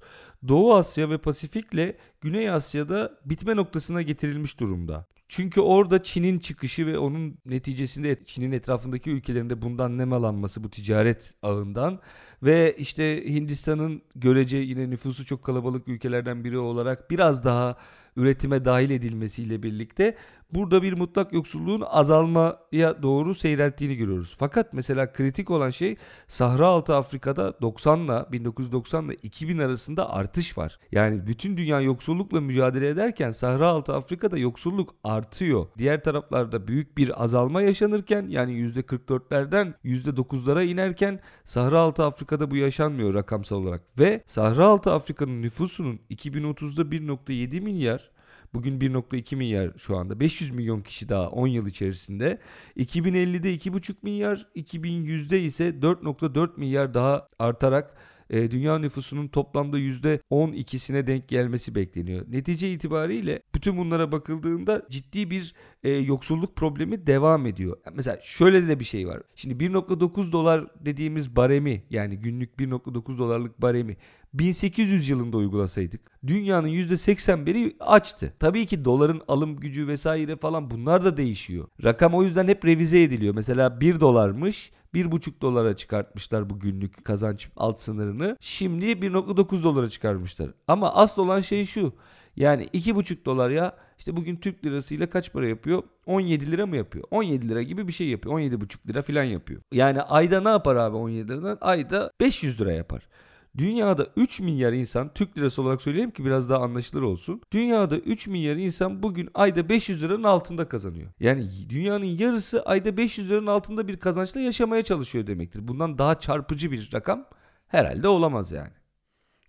Doğu 0.48 0.74
Asya 0.74 1.10
ve 1.10 1.18
Pasifik'le 1.18 1.94
Güney 2.20 2.50
Asya'da 2.50 3.18
bitme 3.24 3.56
noktasına 3.56 4.02
getirilmiş 4.02 4.60
durumda. 4.60 5.06
Çünkü 5.28 5.60
orada 5.60 6.02
Çin'in 6.02 6.38
çıkışı 6.38 6.86
ve 6.86 6.98
onun 6.98 7.38
neticesinde 7.46 8.24
Çin'in 8.24 8.52
etrafındaki 8.52 9.10
ülkelerinde 9.10 9.62
bundan 9.62 9.98
nemalanması 9.98 10.64
bu 10.64 10.70
ticaret 10.70 11.34
ağından 11.42 12.00
ve 12.42 12.76
işte 12.78 13.24
Hindistan'ın 13.34 14.02
görece 14.16 14.56
yine 14.56 14.90
nüfusu 14.90 15.26
çok 15.26 15.42
kalabalık 15.42 15.88
ülkelerden 15.88 16.44
biri 16.44 16.58
olarak 16.58 17.10
biraz 17.10 17.44
daha 17.44 17.76
üretime 18.16 18.64
dahil 18.64 18.90
edilmesiyle 18.90 19.62
birlikte 19.62 20.16
burada 20.54 20.82
bir 20.82 20.92
mutlak 20.92 21.32
yoksulluğun 21.32 21.84
azalmaya 21.86 23.02
doğru 23.02 23.34
seyrelttiğini 23.34 23.96
görüyoruz. 23.96 24.36
Fakat 24.38 24.72
mesela 24.72 25.12
kritik 25.12 25.50
olan 25.50 25.70
şey 25.70 25.96
Sahra 26.28 26.66
Altı 26.66 26.96
Afrika'da 26.96 27.48
90'la 27.48 28.32
1990 28.32 29.04
ile 29.04 29.14
2000 29.14 29.58
arasında 29.58 30.10
artış 30.10 30.58
var. 30.58 30.78
Yani 30.92 31.26
bütün 31.26 31.56
dünya 31.56 31.80
yoksullukla 31.80 32.40
mücadele 32.40 32.88
ederken 32.88 33.30
Sahra 33.30 33.68
Altı 33.68 33.94
Afrika'da 33.94 34.38
yoksulluk 34.38 34.94
artıyor. 35.04 35.66
Diğer 35.78 36.02
taraflarda 36.02 36.68
büyük 36.68 36.98
bir 36.98 37.22
azalma 37.24 37.62
yaşanırken 37.62 38.26
yani 38.28 38.52
%44'lerden 38.52 39.74
%9'lara 39.84 40.64
inerken 40.64 41.20
Sahra 41.44 41.80
Altı 41.80 42.04
Afrika'da 42.04 42.50
bu 42.50 42.56
yaşanmıyor 42.56 43.14
rakamsal 43.14 43.56
olarak. 43.56 43.82
Ve 43.98 44.22
Sahra 44.26 44.66
Altı 44.66 44.92
Afrika'nın 44.92 45.42
nüfusunun 45.42 46.00
2030'da 46.10 46.82
1.7 46.82 47.60
milyar 47.60 48.15
Bugün 48.56 48.80
1.2 48.80 49.36
milyar 49.36 49.72
şu 49.78 49.96
anda. 49.96 50.20
500 50.20 50.50
milyon 50.50 50.80
kişi 50.80 51.08
daha 51.08 51.28
10 51.28 51.46
yıl 51.46 51.66
içerisinde. 51.66 52.38
2050'de 52.76 53.54
2.5 53.54 53.94
milyar, 54.02 54.46
2100'de 54.56 55.40
ise 55.40 55.68
4.4 55.68 56.50
milyar 56.56 56.94
daha 56.94 57.28
artarak 57.38 57.96
e, 58.30 58.50
dünya 58.50 58.78
nüfusunun 58.78 59.28
toplamda 59.28 59.78
%12'sine 59.78 61.06
denk 61.06 61.28
gelmesi 61.28 61.74
bekleniyor. 61.74 62.24
Netice 62.28 62.72
itibariyle 62.72 63.42
bütün 63.54 63.76
bunlara 63.76 64.12
bakıldığında 64.12 64.82
ciddi 64.90 65.30
bir 65.30 65.54
e, 65.82 65.90
yoksulluk 65.90 66.56
problemi 66.56 67.06
devam 67.06 67.46
ediyor. 67.46 67.76
Mesela 67.94 68.18
şöyle 68.22 68.68
de 68.68 68.80
bir 68.80 68.84
şey 68.84 69.08
var. 69.08 69.22
Şimdi 69.34 69.64
1.9 69.64 70.32
dolar 70.32 70.66
dediğimiz 70.86 71.36
baremi 71.36 71.82
yani 71.90 72.16
günlük 72.16 72.58
1.9 72.58 73.18
dolarlık 73.18 73.62
baremi 73.62 73.96
1800 74.38 75.08
yılında 75.08 75.36
uygulasaydık 75.36 76.00
dünyanın 76.26 76.68
%81'i 76.68 77.76
açtı. 77.80 78.32
Tabii 78.38 78.66
ki 78.66 78.84
doların 78.84 79.22
alım 79.28 79.56
gücü 79.56 79.88
vesaire 79.88 80.36
falan 80.36 80.70
bunlar 80.70 81.04
da 81.04 81.16
değişiyor. 81.16 81.68
Rakam 81.84 82.14
o 82.14 82.22
yüzden 82.22 82.48
hep 82.48 82.64
revize 82.64 83.02
ediliyor. 83.02 83.34
Mesela 83.34 83.80
1 83.80 84.00
dolarmış 84.00 84.72
1,5 84.94 85.40
dolara 85.40 85.76
çıkartmışlar 85.76 86.50
bu 86.50 86.58
günlük 86.58 87.04
kazanç 87.04 87.48
alt 87.56 87.80
sınırını. 87.80 88.36
Şimdi 88.40 88.86
1.9 88.86 89.62
dolara 89.62 89.90
çıkarmışlar. 89.90 90.50
Ama 90.68 90.94
asıl 90.94 91.22
olan 91.22 91.40
şey 91.40 91.66
şu. 91.66 91.92
Yani 92.36 92.64
2,5 92.64 93.24
dolar 93.24 93.50
ya 93.50 93.76
işte 93.98 94.16
bugün 94.16 94.36
Türk 94.36 94.64
lirasıyla 94.64 95.10
kaç 95.10 95.32
para 95.32 95.48
yapıyor? 95.48 95.82
17 96.06 96.52
lira 96.52 96.66
mı 96.66 96.76
yapıyor? 96.76 97.04
17 97.10 97.48
lira 97.48 97.62
gibi 97.62 97.88
bir 97.88 97.92
şey 97.92 98.08
yapıyor. 98.08 98.34
17,5 98.38 98.88
lira 98.88 99.02
falan 99.02 99.24
yapıyor. 99.24 99.60
Yani 99.72 100.02
ayda 100.02 100.40
ne 100.40 100.48
yapar 100.48 100.76
abi 100.76 100.96
17 100.96 101.28
liradan? 101.32 101.58
Ayda 101.60 102.10
500 102.20 102.60
lira 102.60 102.72
yapar. 102.72 103.08
Dünyada 103.58 104.06
3 104.16 104.40
milyar 104.40 104.72
insan 104.72 105.14
Türk 105.14 105.38
lirası 105.38 105.62
olarak 105.62 105.82
söyleyeyim 105.82 106.10
ki 106.10 106.24
biraz 106.24 106.50
daha 106.50 106.64
anlaşılır 106.64 107.02
olsun. 107.02 107.42
Dünyada 107.52 107.98
3 107.98 108.26
milyar 108.26 108.56
insan 108.56 109.02
bugün 109.02 109.28
ayda 109.34 109.68
500 109.68 110.02
liranın 110.02 110.24
altında 110.24 110.68
kazanıyor. 110.68 111.10
Yani 111.20 111.48
dünyanın 111.68 112.04
yarısı 112.04 112.62
ayda 112.62 112.96
500 112.96 113.30
liranın 113.30 113.46
altında 113.46 113.88
bir 113.88 113.96
kazançla 113.96 114.40
yaşamaya 114.40 114.82
çalışıyor 114.82 115.26
demektir. 115.26 115.68
Bundan 115.68 115.98
daha 115.98 116.20
çarpıcı 116.20 116.70
bir 116.70 116.90
rakam 116.94 117.26
herhalde 117.66 118.08
olamaz 118.08 118.52
yani. 118.52 118.72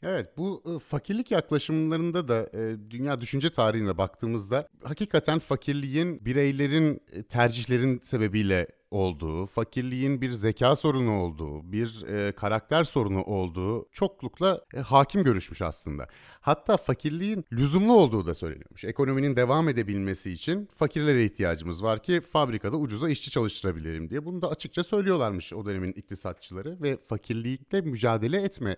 Evet 0.04 0.38
bu 0.38 0.64
e, 0.76 0.80
fakirlik 0.80 1.32
yaklaşımlarında 1.32 2.28
da 2.28 2.50
e, 2.54 2.90
dünya 2.90 3.22
düşünce 3.22 3.50
tarihine 3.50 3.98
baktığımızda 3.98 4.68
hakikaten 4.84 5.40
fakirliğin 5.40 6.26
bireylerin 6.26 7.02
e, 7.12 7.24
tercihlerin 7.24 8.00
sebebiyle 8.04 8.68
olduğu, 8.92 9.46
fakirliğin 9.46 10.22
bir 10.22 10.32
zeka 10.32 10.76
sorunu 10.76 11.22
olduğu, 11.22 11.72
bir 11.72 12.06
e, 12.08 12.32
karakter 12.32 12.84
sorunu 12.84 13.24
olduğu 13.24 13.90
çoklukla 13.92 14.62
e, 14.74 14.80
hakim 14.80 15.24
görüşmüş 15.24 15.62
aslında. 15.62 16.08
Hatta 16.42 16.78
fakirliğin 16.78 17.46
lüzumlu 17.52 17.94
olduğu 17.94 18.26
da 18.26 18.34
söyleniyormuş. 18.34 18.86
Ekonominin 18.86 19.36
devam 19.36 19.70
edebilmesi 19.70 20.32
için 20.32 20.70
fakirlere 20.74 21.26
ihtiyacımız 21.26 21.84
var 21.84 22.04
ki 22.04 22.22
fabrikada 22.22 22.78
ucuza 22.78 23.10
işçi 23.10 23.32
çalıştırabilelim 23.32 24.10
diye. 24.10 24.26
Bunu 24.26 24.42
da 24.42 24.50
açıkça 24.50 24.84
söylüyorlarmış 24.84 25.54
o 25.54 25.66
dönemin 25.66 25.92
iktisatçıları 25.92 26.78
ve 26.82 26.98
fakirlikle 26.98 27.82
mücadele 27.82 28.42
etme 28.42 28.78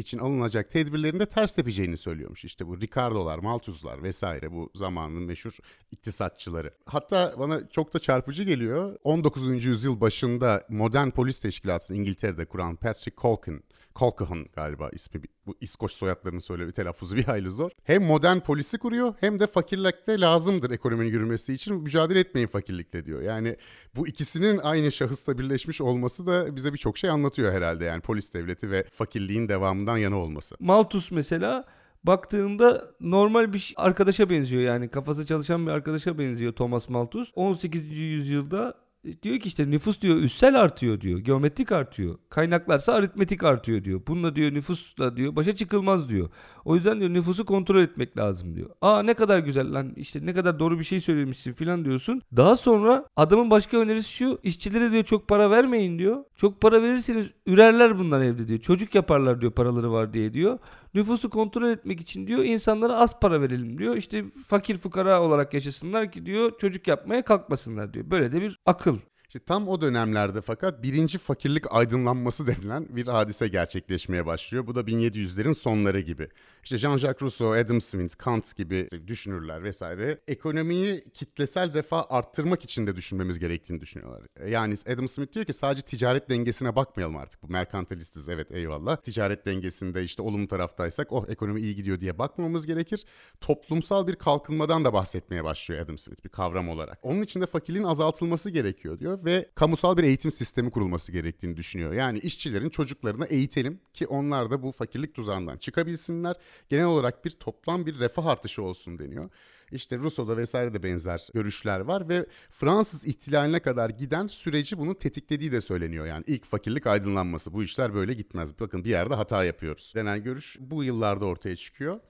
için 0.00 0.18
alınacak 0.18 0.70
tedbirlerinde 0.70 1.26
ters 1.26 1.56
tepeceğini 1.56 1.96
söylüyormuş. 1.96 2.44
İşte 2.44 2.66
bu 2.66 2.80
Ricardo'lar, 2.80 3.38
Malthus'lar 3.38 4.02
vesaire 4.02 4.52
bu 4.52 4.70
zamanın 4.74 5.22
meşhur 5.22 5.58
iktisatçıları. 5.90 6.74
Hatta 6.86 7.34
bana 7.38 7.68
çok 7.68 7.94
da 7.94 7.98
çarpıcı 7.98 8.42
geliyor. 8.42 8.96
19. 9.04 9.64
yüzyıl 9.64 10.00
başında 10.00 10.66
modern 10.68 11.10
polis 11.10 11.40
teşkilatını 11.40 11.96
İngiltere'de 11.96 12.44
kuran 12.44 12.76
Patrick 12.76 13.22
Colkin 13.22 13.64
Colquhoun 13.96 14.46
galiba 14.54 14.90
ismi. 14.92 15.22
Bu 15.46 15.56
İskoç 15.60 15.92
soyadlarını 15.92 16.40
söyle 16.40 16.66
bir 16.66 16.72
telaffuzu 16.72 17.16
bir 17.16 17.24
hayli 17.24 17.50
zor. 17.50 17.70
Hem 17.84 18.04
modern 18.04 18.38
polisi 18.38 18.78
kuruyor 18.78 19.14
hem 19.20 19.38
de 19.38 19.46
fakirlikte 19.46 20.20
lazımdır 20.20 20.70
ekonominin 20.70 21.10
yürümesi 21.10 21.52
için 21.52 21.76
mücadele 21.76 22.20
etmeyin 22.20 22.48
fakirlikle 22.48 23.04
diyor. 23.04 23.22
Yani 23.22 23.56
bu 23.96 24.08
ikisinin 24.08 24.58
aynı 24.58 24.92
şahısta 24.92 25.38
birleşmiş 25.38 25.80
olması 25.80 26.26
da 26.26 26.56
bize 26.56 26.72
birçok 26.72 26.98
şey 26.98 27.10
anlatıyor 27.10 27.52
herhalde. 27.52 27.84
Yani 27.84 28.00
polis 28.00 28.34
devleti 28.34 28.70
ve 28.70 28.84
fakirliğin 28.90 29.48
devamından 29.48 29.98
yana 29.98 30.16
olması. 30.18 30.56
Malthus 30.60 31.10
mesela 31.10 31.64
baktığında 32.04 32.84
normal 33.00 33.52
bir 33.52 33.74
arkadaşa 33.76 34.30
benziyor 34.30 34.62
yani 34.62 34.88
kafası 34.88 35.26
çalışan 35.26 35.66
bir 35.66 35.70
arkadaşa 35.70 36.18
benziyor 36.18 36.52
Thomas 36.52 36.88
Malthus. 36.88 37.32
18. 37.34 37.98
yüzyılda 37.98 38.74
diyor 39.22 39.38
ki 39.38 39.46
işte 39.46 39.70
nüfus 39.70 40.00
diyor 40.00 40.16
üssel 40.16 40.60
artıyor 40.60 41.00
diyor. 41.00 41.18
Geometrik 41.18 41.72
artıyor. 41.72 42.18
Kaynaklarsa 42.28 42.92
aritmetik 42.92 43.44
artıyor 43.44 43.84
diyor. 43.84 44.00
Bununla 44.06 44.36
diyor 44.36 44.52
nüfusla 44.52 45.16
diyor 45.16 45.36
başa 45.36 45.56
çıkılmaz 45.56 46.08
diyor. 46.08 46.30
O 46.64 46.74
yüzden 46.74 47.00
diyor 47.00 47.10
nüfusu 47.10 47.44
kontrol 47.44 47.80
etmek 47.80 48.16
lazım 48.16 48.56
diyor. 48.56 48.70
Aa 48.80 49.02
ne 49.02 49.14
kadar 49.14 49.38
güzel 49.38 49.74
lan 49.74 49.92
işte 49.96 50.26
ne 50.26 50.32
kadar 50.32 50.58
doğru 50.58 50.78
bir 50.78 50.84
şey 50.84 51.00
söylemişsin 51.00 51.52
filan 51.52 51.84
diyorsun. 51.84 52.22
Daha 52.36 52.56
sonra 52.56 53.06
adamın 53.16 53.50
başka 53.50 53.76
önerisi 53.76 54.12
şu 54.12 54.38
işçilere 54.42 54.92
diyor 54.92 55.04
çok 55.04 55.28
para 55.28 55.50
vermeyin 55.50 55.98
diyor. 55.98 56.24
Çok 56.36 56.60
para 56.60 56.82
verirseniz 56.82 57.26
ürerler 57.46 57.98
bunlar 57.98 58.20
evde 58.20 58.48
diyor. 58.48 58.60
Çocuk 58.60 58.94
yaparlar 58.94 59.40
diyor 59.40 59.52
paraları 59.52 59.92
var 59.92 60.12
diye 60.12 60.32
diyor. 60.32 60.58
Nüfusu 60.94 61.30
kontrol 61.30 61.68
etmek 61.68 62.00
için 62.00 62.26
diyor 62.26 62.44
insanlara 62.44 62.94
az 62.94 63.20
para 63.20 63.40
verelim 63.40 63.78
diyor. 63.78 63.96
İşte 63.96 64.24
fakir 64.46 64.76
fukara 64.76 65.22
olarak 65.22 65.54
yaşasınlar 65.54 66.12
ki 66.12 66.26
diyor 66.26 66.52
çocuk 66.58 66.88
yapmaya 66.88 67.22
kalkmasınlar 67.22 67.94
diyor. 67.94 68.10
Böyle 68.10 68.32
de 68.32 68.42
bir 68.42 68.58
akıl. 68.66 68.89
İşte 69.30 69.38
tam 69.38 69.68
o 69.68 69.80
dönemlerde 69.80 70.40
fakat 70.40 70.82
birinci 70.82 71.18
fakirlik 71.18 71.74
aydınlanması 71.74 72.46
denilen 72.46 72.86
bir 72.90 73.06
hadise 73.06 73.48
gerçekleşmeye 73.48 74.26
başlıyor. 74.26 74.66
Bu 74.66 74.74
da 74.74 74.80
1700'lerin 74.80 75.54
sonları 75.54 76.00
gibi. 76.00 76.28
İşte 76.64 76.76
Jean-Jacques 76.76 77.22
Rousseau, 77.22 77.52
Adam 77.52 77.80
Smith, 77.80 78.16
Kant 78.18 78.56
gibi 78.56 78.88
düşünürler 79.06 79.62
vesaire 79.62 80.18
ekonomiyi 80.28 81.04
kitlesel 81.14 81.74
refah 81.74 82.04
arttırmak 82.08 82.64
için 82.64 82.86
de 82.86 82.96
düşünmemiz 82.96 83.38
gerektiğini 83.38 83.80
düşünüyorlar. 83.80 84.22
Yani 84.48 84.74
Adam 84.92 85.08
Smith 85.08 85.32
diyor 85.32 85.46
ki 85.46 85.52
sadece 85.52 85.82
ticaret 85.82 86.30
dengesine 86.30 86.76
bakmayalım 86.76 87.16
artık. 87.16 87.42
Bu 87.42 87.48
merkantilistiz 87.48 88.28
evet 88.28 88.52
eyvallah. 88.52 88.96
Ticaret 88.96 89.46
dengesinde 89.46 90.04
işte 90.04 90.22
olumlu 90.22 90.48
taraftaysak 90.48 91.12
oh 91.12 91.28
ekonomi 91.28 91.60
iyi 91.60 91.76
gidiyor 91.76 92.00
diye 92.00 92.18
bakmamamız 92.18 92.66
gerekir. 92.66 93.04
Toplumsal 93.40 94.06
bir 94.06 94.16
kalkınmadan 94.16 94.84
da 94.84 94.92
bahsetmeye 94.92 95.44
başlıyor 95.44 95.82
Adam 95.82 95.98
Smith 95.98 96.24
bir 96.24 96.30
kavram 96.30 96.68
olarak. 96.68 96.98
Onun 97.02 97.22
için 97.22 97.40
de 97.40 97.46
fakirliğin 97.46 97.84
azaltılması 97.84 98.50
gerekiyor 98.50 98.98
diyor 98.98 99.19
ve 99.24 99.50
kamusal 99.54 99.96
bir 99.96 100.02
eğitim 100.04 100.30
sistemi 100.30 100.70
kurulması 100.70 101.12
gerektiğini 101.12 101.56
düşünüyor. 101.56 101.92
Yani 101.92 102.18
işçilerin 102.18 102.70
çocuklarını 102.70 103.24
eğitelim 103.24 103.80
ki 103.94 104.06
onlar 104.06 104.50
da 104.50 104.62
bu 104.62 104.72
fakirlik 104.72 105.14
tuzağından 105.14 105.56
çıkabilsinler. 105.56 106.36
Genel 106.68 106.84
olarak 106.84 107.24
bir 107.24 107.30
toplam 107.30 107.86
bir 107.86 107.98
refah 107.98 108.26
artışı 108.26 108.62
olsun 108.62 108.98
deniyor. 108.98 109.30
İşte 109.72 109.98
Rousseau'da 109.98 110.36
vesaire 110.36 110.74
de 110.74 110.82
benzer 110.82 111.28
görüşler 111.34 111.80
var 111.80 112.08
ve 112.08 112.26
Fransız 112.50 113.06
ihtilaline 113.06 113.60
kadar 113.60 113.90
giden 113.90 114.26
süreci 114.26 114.78
bunun 114.78 114.94
tetiklediği 114.94 115.52
de 115.52 115.60
söyleniyor. 115.60 116.06
Yani 116.06 116.24
ilk 116.26 116.44
fakirlik 116.44 116.86
aydınlanması 116.86 117.52
bu 117.52 117.62
işler 117.62 117.94
böyle 117.94 118.14
gitmez. 118.14 118.60
Bakın 118.60 118.84
bir 118.84 118.90
yerde 118.90 119.14
hata 119.14 119.44
yapıyoruz 119.44 119.92
denen 119.96 120.22
görüş 120.22 120.56
bu 120.60 120.84
yıllarda 120.84 121.26
ortaya 121.26 121.56
çıkıyor. 121.56 122.00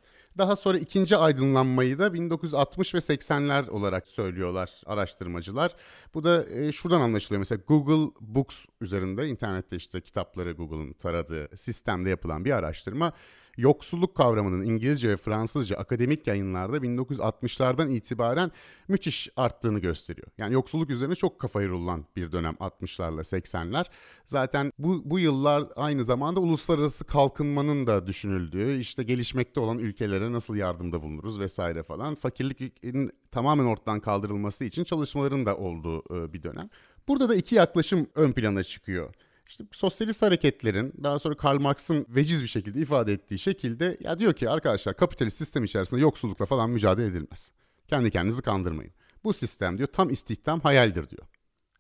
Daha 0.40 0.56
sonra 0.56 0.78
ikinci 0.78 1.16
aydınlanmayı 1.16 1.98
da 1.98 2.14
1960 2.14 2.94
ve 2.94 2.98
80'ler 2.98 3.70
olarak 3.70 4.08
söylüyorlar 4.08 4.80
araştırmacılar. 4.86 5.76
Bu 6.14 6.24
da 6.24 6.44
e, 6.50 6.72
şuradan 6.72 7.00
anlaşılıyor. 7.00 7.38
Mesela 7.38 7.60
Google 7.68 8.12
Books 8.20 8.66
üzerinde 8.80 9.28
internette 9.28 9.76
işte 9.76 10.00
kitapları 10.00 10.52
Google'ın 10.52 10.92
taradığı 10.92 11.56
sistemde 11.56 12.10
yapılan 12.10 12.44
bir 12.44 12.50
araştırma 12.50 13.12
yoksulluk 13.60 14.14
kavramının 14.14 14.62
İngilizce 14.62 15.08
ve 15.08 15.16
Fransızca 15.16 15.76
akademik 15.76 16.26
yayınlarda 16.26 16.76
1960'lardan 16.76 17.90
itibaren 17.90 18.50
müthiş 18.88 19.28
arttığını 19.36 19.78
gösteriyor. 19.78 20.26
Yani 20.38 20.54
yoksulluk 20.54 20.90
üzerine 20.90 21.14
çok 21.14 21.38
kafayı 21.38 21.68
rulan 21.68 22.04
bir 22.16 22.32
dönem 22.32 22.54
60'larla 22.54 23.20
80'ler. 23.20 23.84
Zaten 24.26 24.72
bu, 24.78 25.02
bu 25.04 25.18
yıllar 25.18 25.68
aynı 25.76 26.04
zamanda 26.04 26.40
uluslararası 26.40 27.04
kalkınmanın 27.04 27.86
da 27.86 28.06
düşünüldüğü, 28.06 28.78
işte 28.78 29.02
gelişmekte 29.02 29.60
olan 29.60 29.78
ülkelere 29.78 30.32
nasıl 30.32 30.56
yardımda 30.56 31.02
bulunuruz 31.02 31.40
vesaire 31.40 31.82
falan. 31.82 32.14
Fakirlikin 32.14 33.12
tamamen 33.30 33.64
ortadan 33.64 34.00
kaldırılması 34.00 34.64
için 34.64 34.84
çalışmaların 34.84 35.46
da 35.46 35.56
olduğu 35.56 36.04
bir 36.32 36.42
dönem. 36.42 36.70
Burada 37.08 37.28
da 37.28 37.34
iki 37.34 37.54
yaklaşım 37.54 38.06
ön 38.14 38.32
plana 38.32 38.64
çıkıyor. 38.64 39.14
İşte 39.50 39.64
sosyalist 39.72 40.22
hareketlerin 40.22 40.94
daha 41.02 41.18
sonra 41.18 41.36
Karl 41.36 41.60
Marx'ın 41.60 42.06
veciz 42.08 42.42
bir 42.42 42.48
şekilde 42.48 42.80
ifade 42.80 43.12
ettiği 43.12 43.38
şekilde 43.38 43.96
ya 44.00 44.18
diyor 44.18 44.32
ki 44.32 44.50
arkadaşlar 44.50 44.96
kapitalist 44.96 45.36
sistem 45.36 45.64
içerisinde 45.64 46.00
yoksullukla 46.00 46.46
falan 46.46 46.70
mücadele 46.70 47.06
edilmez. 47.06 47.50
Kendi 47.88 48.10
kendinizi 48.10 48.42
kandırmayın. 48.42 48.92
Bu 49.24 49.32
sistem 49.32 49.78
diyor 49.78 49.88
tam 49.92 50.10
istihdam 50.10 50.60
hayaldir 50.60 51.10
diyor. 51.10 51.22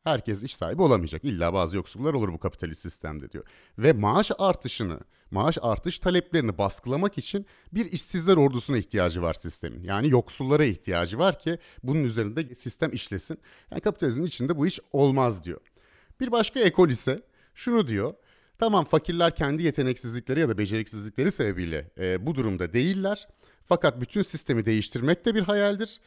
Herkes 0.04 0.42
iş 0.42 0.56
sahibi 0.56 0.82
olamayacak. 0.82 1.24
İlla 1.24 1.52
bazı 1.52 1.76
yoksullar 1.76 2.14
olur 2.14 2.32
bu 2.32 2.38
kapitalist 2.38 2.82
sistemde 2.82 3.32
diyor. 3.32 3.44
Ve 3.78 3.92
maaş 3.92 4.30
artışını, 4.38 5.00
maaş 5.30 5.58
artış 5.62 5.98
taleplerini 5.98 6.58
baskılamak 6.58 7.18
için 7.18 7.46
bir 7.72 7.92
işsizler 7.92 8.36
ordusuna 8.36 8.78
ihtiyacı 8.78 9.22
var 9.22 9.34
sistemin. 9.34 9.82
Yani 9.82 10.10
yoksullara 10.10 10.64
ihtiyacı 10.64 11.18
var 11.18 11.38
ki 11.38 11.58
bunun 11.82 12.04
üzerinde 12.04 12.54
sistem 12.54 12.92
işlesin. 12.92 13.38
Yani 13.70 13.80
kapitalizmin 13.80 14.26
içinde 14.26 14.56
bu 14.56 14.66
iş 14.66 14.80
olmaz 14.92 15.44
diyor. 15.44 15.60
Bir 16.20 16.32
başka 16.32 16.60
ekol 16.60 16.88
ise 16.88 17.29
şunu 17.54 17.86
diyor. 17.86 18.14
Tamam 18.58 18.84
fakirler 18.84 19.34
kendi 19.34 19.62
yeteneksizlikleri 19.62 20.40
ya 20.40 20.48
da 20.48 20.58
beceriksizlikleri 20.58 21.30
sebebiyle 21.30 21.90
e, 21.98 22.26
bu 22.26 22.34
durumda 22.34 22.72
değiller. 22.72 23.28
Fakat 23.62 24.00
bütün 24.00 24.22
sistemi 24.22 24.64
değiştirmek 24.64 25.26
de 25.26 25.34
bir 25.34 25.42
hayaldir. 25.42 26.00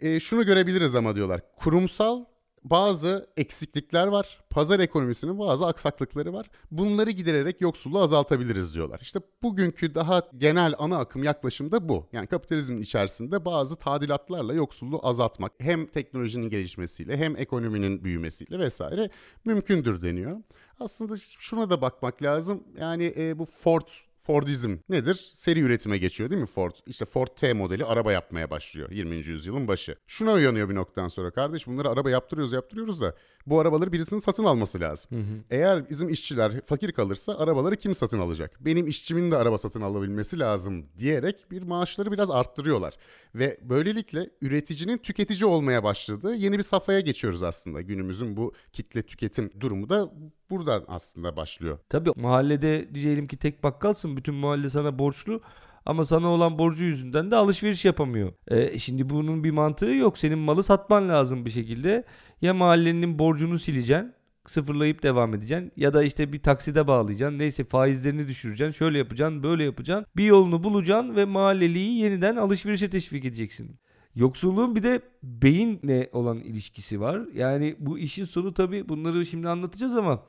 E, 0.00 0.20
şunu 0.20 0.46
görebiliriz 0.46 0.94
ama 0.94 1.16
diyorlar. 1.16 1.40
Kurumsal 1.56 2.24
bazı 2.64 3.26
eksiklikler 3.36 4.06
var. 4.06 4.44
Pazar 4.50 4.80
ekonomisinin 4.80 5.38
bazı 5.38 5.66
aksaklıkları 5.66 6.32
var. 6.32 6.46
Bunları 6.70 7.10
gidererek 7.10 7.60
yoksulluğu 7.60 8.02
azaltabiliriz 8.02 8.74
diyorlar. 8.74 9.00
İşte 9.02 9.20
bugünkü 9.42 9.94
daha 9.94 10.22
genel 10.36 10.74
ana 10.78 10.98
akım 10.98 11.24
yaklaşım 11.24 11.72
da 11.72 11.88
bu. 11.88 12.06
Yani 12.12 12.26
kapitalizmin 12.26 12.82
içerisinde 12.82 13.44
bazı 13.44 13.76
tadilatlarla 13.76 14.54
yoksulluğu 14.54 15.00
azaltmak 15.02 15.52
hem 15.58 15.86
teknolojinin 15.86 16.48
gelişmesiyle 16.48 17.16
hem 17.16 17.36
ekonominin 17.36 18.04
büyümesiyle 18.04 18.58
vesaire 18.58 19.10
mümkündür 19.44 20.02
deniyor. 20.02 20.36
Aslında 20.80 21.14
şuna 21.38 21.70
da 21.70 21.82
bakmak 21.82 22.22
lazım. 22.22 22.64
Yani 22.78 23.14
e, 23.16 23.38
bu 23.38 23.44
Ford 23.44 23.88
Fordizm 24.28 24.76
nedir? 24.88 25.30
Seri 25.32 25.60
üretime 25.60 25.98
geçiyor 25.98 26.30
değil 26.30 26.40
mi 26.40 26.46
Ford? 26.46 26.72
İşte 26.86 27.04
Ford 27.04 27.28
T 27.36 27.52
modeli 27.52 27.84
araba 27.84 28.12
yapmaya 28.12 28.50
başlıyor 28.50 28.90
20. 28.90 29.16
yüzyılın 29.16 29.68
başı. 29.68 29.96
Şuna 30.06 30.32
uyanıyor 30.32 30.68
bir 30.68 30.74
noktadan 30.74 31.08
sonra 31.08 31.30
kardeş 31.30 31.66
bunları 31.66 31.88
araba 31.88 32.10
yaptırıyoruz 32.10 32.52
yaptırıyoruz 32.52 33.00
da 33.00 33.14
bu 33.46 33.60
arabaları 33.60 33.92
birisinin 33.92 34.20
satın 34.20 34.44
alması 34.44 34.80
lazım. 34.80 35.10
Hı 35.10 35.16
hı. 35.16 35.44
Eğer 35.50 35.88
bizim 35.88 36.08
işçiler 36.08 36.60
fakir 36.64 36.92
kalırsa 36.92 37.38
arabaları 37.38 37.76
kim 37.76 37.94
satın 37.94 38.18
alacak? 38.18 38.56
Benim 38.60 38.86
işçimin 38.86 39.30
de 39.30 39.36
araba 39.36 39.58
satın 39.58 39.80
alabilmesi 39.80 40.38
lazım 40.38 40.86
diyerek 40.98 41.50
bir 41.50 41.62
maaşları 41.62 42.12
biraz 42.12 42.30
arttırıyorlar. 42.30 42.94
Ve 43.34 43.58
böylelikle 43.62 44.30
üreticinin 44.40 44.98
tüketici 44.98 45.44
olmaya 45.44 45.84
başladığı 45.84 46.34
yeni 46.34 46.58
bir 46.58 46.62
safhaya 46.62 47.00
geçiyoruz 47.00 47.42
aslında. 47.42 47.80
Günümüzün 47.80 48.36
bu 48.36 48.52
kitle 48.72 49.02
tüketim 49.02 49.50
durumu 49.60 49.88
da 49.88 50.12
buradan 50.50 50.84
aslında 50.88 51.36
başlıyor. 51.36 51.78
Tabii 51.88 52.10
mahallede 52.16 52.94
diyelim 52.94 53.28
ki 53.28 53.36
tek 53.36 53.62
bakkalsın 53.62 54.16
bütün 54.16 54.34
mahalle 54.34 54.68
sana 54.68 54.98
borçlu. 54.98 55.40
Ama 55.86 56.04
sana 56.04 56.28
olan 56.28 56.58
borcu 56.58 56.84
yüzünden 56.84 57.30
de 57.30 57.36
alışveriş 57.36 57.84
yapamıyor. 57.84 58.32
E, 58.48 58.78
şimdi 58.78 59.10
bunun 59.10 59.44
bir 59.44 59.50
mantığı 59.50 59.90
yok. 59.94 60.18
Senin 60.18 60.38
malı 60.38 60.62
satman 60.62 61.08
lazım 61.08 61.44
bir 61.44 61.50
şekilde. 61.50 62.04
Ya 62.42 62.54
mahallenin 62.54 63.18
borcunu 63.18 63.58
sileceksin 63.58 64.14
sıfırlayıp 64.46 65.02
devam 65.02 65.34
edeceksin 65.34 65.72
ya 65.76 65.94
da 65.94 66.02
işte 66.02 66.32
bir 66.32 66.42
takside 66.42 66.86
bağlayacaksın 66.86 67.38
neyse 67.38 67.64
faizlerini 67.64 68.28
düşüreceksin 68.28 68.78
şöyle 68.78 68.98
yapacaksın 68.98 69.42
böyle 69.42 69.64
yapacaksın 69.64 70.06
bir 70.16 70.24
yolunu 70.24 70.64
bulacaksın 70.64 71.16
ve 71.16 71.24
mahalleliyi 71.24 71.98
yeniden 71.98 72.36
alışverişe 72.36 72.90
teşvik 72.90 73.24
edeceksin. 73.24 73.80
Yoksulluğun 74.14 74.76
bir 74.76 74.82
de 74.82 75.00
beyinle 75.22 76.10
olan 76.12 76.38
ilişkisi 76.38 77.00
var. 77.00 77.22
Yani 77.34 77.76
bu 77.78 77.98
işin 77.98 78.24
sonu 78.24 78.54
tabii 78.54 78.88
bunları 78.88 79.26
şimdi 79.26 79.48
anlatacağız 79.48 79.96
ama 79.96 80.22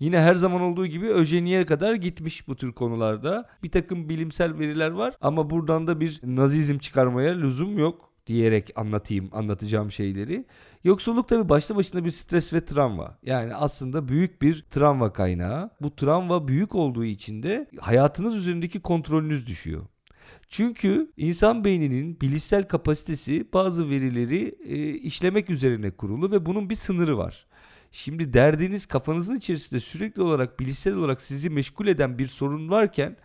Yine 0.00 0.20
her 0.20 0.34
zaman 0.34 0.60
olduğu 0.60 0.86
gibi 0.86 1.06
öjeniye 1.06 1.66
kadar 1.66 1.94
gitmiş 1.94 2.48
bu 2.48 2.56
tür 2.56 2.72
konularda. 2.72 3.48
Bir 3.62 3.70
takım 3.70 4.08
bilimsel 4.08 4.58
veriler 4.58 4.90
var 4.90 5.14
ama 5.20 5.50
buradan 5.50 5.86
da 5.86 6.00
bir 6.00 6.20
nazizm 6.22 6.78
çıkarmaya 6.78 7.34
lüzum 7.34 7.78
yok 7.78 8.10
diyerek 8.26 8.70
anlatayım 8.76 9.28
anlatacağım 9.32 9.90
şeyleri. 9.90 10.46
Yoksulluk 10.84 11.28
tabi 11.28 11.48
başta 11.48 11.76
başına 11.76 12.04
bir 12.04 12.10
stres 12.10 12.52
ve 12.52 12.64
travma. 12.64 13.18
Yani 13.22 13.54
aslında 13.54 14.08
büyük 14.08 14.42
bir 14.42 14.64
travma 14.70 15.12
kaynağı. 15.12 15.70
Bu 15.80 15.96
travma 15.96 16.48
büyük 16.48 16.74
olduğu 16.74 17.04
için 17.04 17.42
de 17.42 17.68
hayatınız 17.80 18.36
üzerindeki 18.36 18.80
kontrolünüz 18.80 19.46
düşüyor. 19.46 19.86
Çünkü 20.50 21.12
insan 21.16 21.64
beyninin 21.64 22.20
bilişsel 22.20 22.68
kapasitesi 22.68 23.48
bazı 23.52 23.90
verileri 23.90 24.54
e, 24.64 24.94
işlemek 24.94 25.50
üzerine 25.50 25.90
kurulu 25.90 26.32
ve 26.32 26.46
bunun 26.46 26.70
bir 26.70 26.74
sınırı 26.74 27.18
var. 27.18 27.46
Şimdi 27.90 28.32
derdiniz 28.32 28.86
kafanızın 28.86 29.36
içerisinde 29.36 29.80
sürekli 29.80 30.22
olarak 30.22 30.60
bilişsel 30.60 30.94
olarak 30.94 31.22
sizi 31.22 31.50
meşgul 31.50 31.86
eden 31.86 32.18
bir 32.18 32.26
sorun 32.26 32.70
varken 32.70 33.16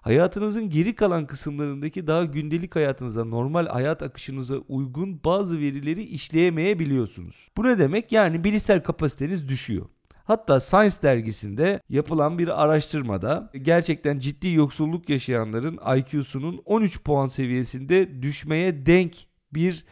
hayatınızın 0.00 0.70
geri 0.70 0.94
kalan 0.94 1.26
kısımlarındaki 1.26 2.06
daha 2.06 2.24
gündelik 2.24 2.76
hayatınıza, 2.76 3.24
normal 3.24 3.66
hayat 3.66 4.02
akışınıza 4.02 4.56
uygun 4.56 5.20
bazı 5.24 5.60
verileri 5.60 6.02
işleyemeyebiliyorsunuz. 6.02 7.48
Bu 7.56 7.64
ne 7.64 7.78
demek? 7.78 8.12
Yani 8.12 8.44
bilişsel 8.44 8.82
kapasiteniz 8.82 9.48
düşüyor. 9.48 9.86
Hatta 10.30 10.60
Science 10.60 11.02
dergisinde 11.02 11.80
yapılan 11.88 12.38
bir 12.38 12.62
araştırmada 12.62 13.50
gerçekten 13.62 14.18
ciddi 14.18 14.48
yoksulluk 14.48 15.08
yaşayanların 15.08 15.78
IQ'sunun 15.96 16.62
13 16.64 17.02
puan 17.02 17.26
seviyesinde 17.26 18.22
düşmeye 18.22 18.86
denk 18.86 19.16
bir 19.54 19.84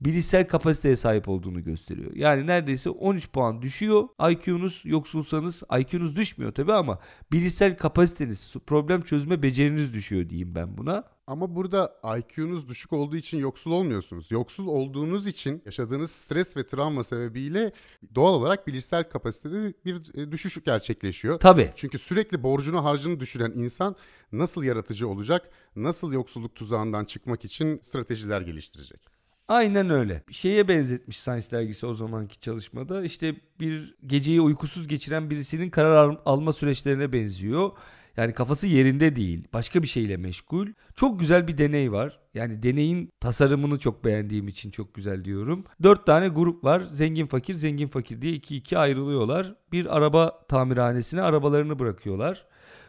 bilişsel 0.00 0.48
kapasiteye 0.48 0.96
sahip 0.96 1.28
olduğunu 1.28 1.64
gösteriyor. 1.64 2.12
Yani 2.14 2.46
neredeyse 2.46 2.90
13 2.90 3.30
puan 3.30 3.62
düşüyor. 3.62 4.08
IQ'nuz 4.30 4.82
yoksulsanız 4.84 5.62
IQ'nuz 5.80 6.16
düşmüyor 6.16 6.52
tabi 6.52 6.72
ama 6.72 6.98
bilişsel 7.32 7.76
kapasiteniz, 7.76 8.54
problem 8.66 9.02
çözme 9.02 9.42
beceriniz 9.42 9.94
düşüyor 9.94 10.28
diyeyim 10.30 10.54
ben 10.54 10.78
buna. 10.78 11.04
Ama 11.26 11.56
burada 11.56 12.00
IQ'nuz 12.18 12.68
düşük 12.68 12.92
olduğu 12.92 13.16
için 13.16 13.38
yoksul 13.38 13.70
olmuyorsunuz. 13.70 14.30
Yoksul 14.30 14.66
olduğunuz 14.66 15.26
için 15.26 15.62
yaşadığınız 15.66 16.10
stres 16.10 16.56
ve 16.56 16.66
travma 16.66 17.04
sebebiyle 17.04 17.72
doğal 18.14 18.34
olarak 18.34 18.66
bilişsel 18.66 19.04
kapasitede 19.04 19.74
bir 19.84 20.18
e, 20.18 20.32
düşüş 20.32 20.64
gerçekleşiyor. 20.64 21.38
Tabii. 21.38 21.70
Çünkü 21.76 21.98
sürekli 21.98 22.42
borcunu 22.42 22.84
harcını 22.84 23.20
düşüren 23.20 23.52
insan 23.54 23.96
nasıl 24.32 24.64
yaratıcı 24.64 25.08
olacak, 25.08 25.50
nasıl 25.76 26.12
yoksulluk 26.12 26.54
tuzağından 26.54 27.04
çıkmak 27.04 27.44
için 27.44 27.78
stratejiler 27.82 28.40
geliştirecek? 28.40 29.13
Aynen 29.48 29.90
öyle. 29.90 30.22
Şeye 30.30 30.68
benzetmiş 30.68 31.20
Science 31.20 31.50
dergisi 31.50 31.86
o 31.86 31.94
zamanki 31.94 32.40
çalışmada. 32.40 33.04
İşte 33.04 33.34
bir 33.60 33.94
geceyi 34.06 34.40
uykusuz 34.40 34.88
geçiren 34.88 35.30
birisinin 35.30 35.70
karar 35.70 35.96
al- 35.96 36.16
alma 36.26 36.52
süreçlerine 36.52 37.12
benziyor. 37.12 37.70
Yani 38.16 38.32
kafası 38.32 38.66
yerinde 38.66 39.16
değil. 39.16 39.48
Başka 39.52 39.82
bir 39.82 39.86
şeyle 39.88 40.16
meşgul. 40.16 40.68
Çok 40.94 41.20
güzel 41.20 41.48
bir 41.48 41.58
deney 41.58 41.92
var. 41.92 42.20
Yani 42.34 42.62
deneyin 42.62 43.10
tasarımını 43.20 43.78
çok 43.78 44.04
beğendiğim 44.04 44.48
için 44.48 44.70
çok 44.70 44.94
güzel 44.94 45.24
diyorum. 45.24 45.64
Dört 45.82 46.06
tane 46.06 46.28
grup 46.28 46.64
var. 46.64 46.80
Zengin 46.80 47.26
fakir, 47.26 47.54
zengin 47.54 47.88
fakir 47.88 48.22
diye 48.22 48.32
iki 48.32 48.56
iki 48.56 48.78
ayrılıyorlar. 48.78 49.54
Bir 49.72 49.96
araba 49.96 50.46
tamirhanesine 50.48 51.22
arabalarını 51.22 51.78
bırakıyorlar. 51.78 52.46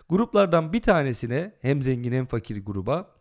Gruplardan 0.09 0.73
bir 0.73 0.81
tanesine 0.81 1.51
hem 1.61 1.81
zengin 1.81 2.11
hem 2.11 2.25
fakir 2.25 2.65
gruba 2.65 3.15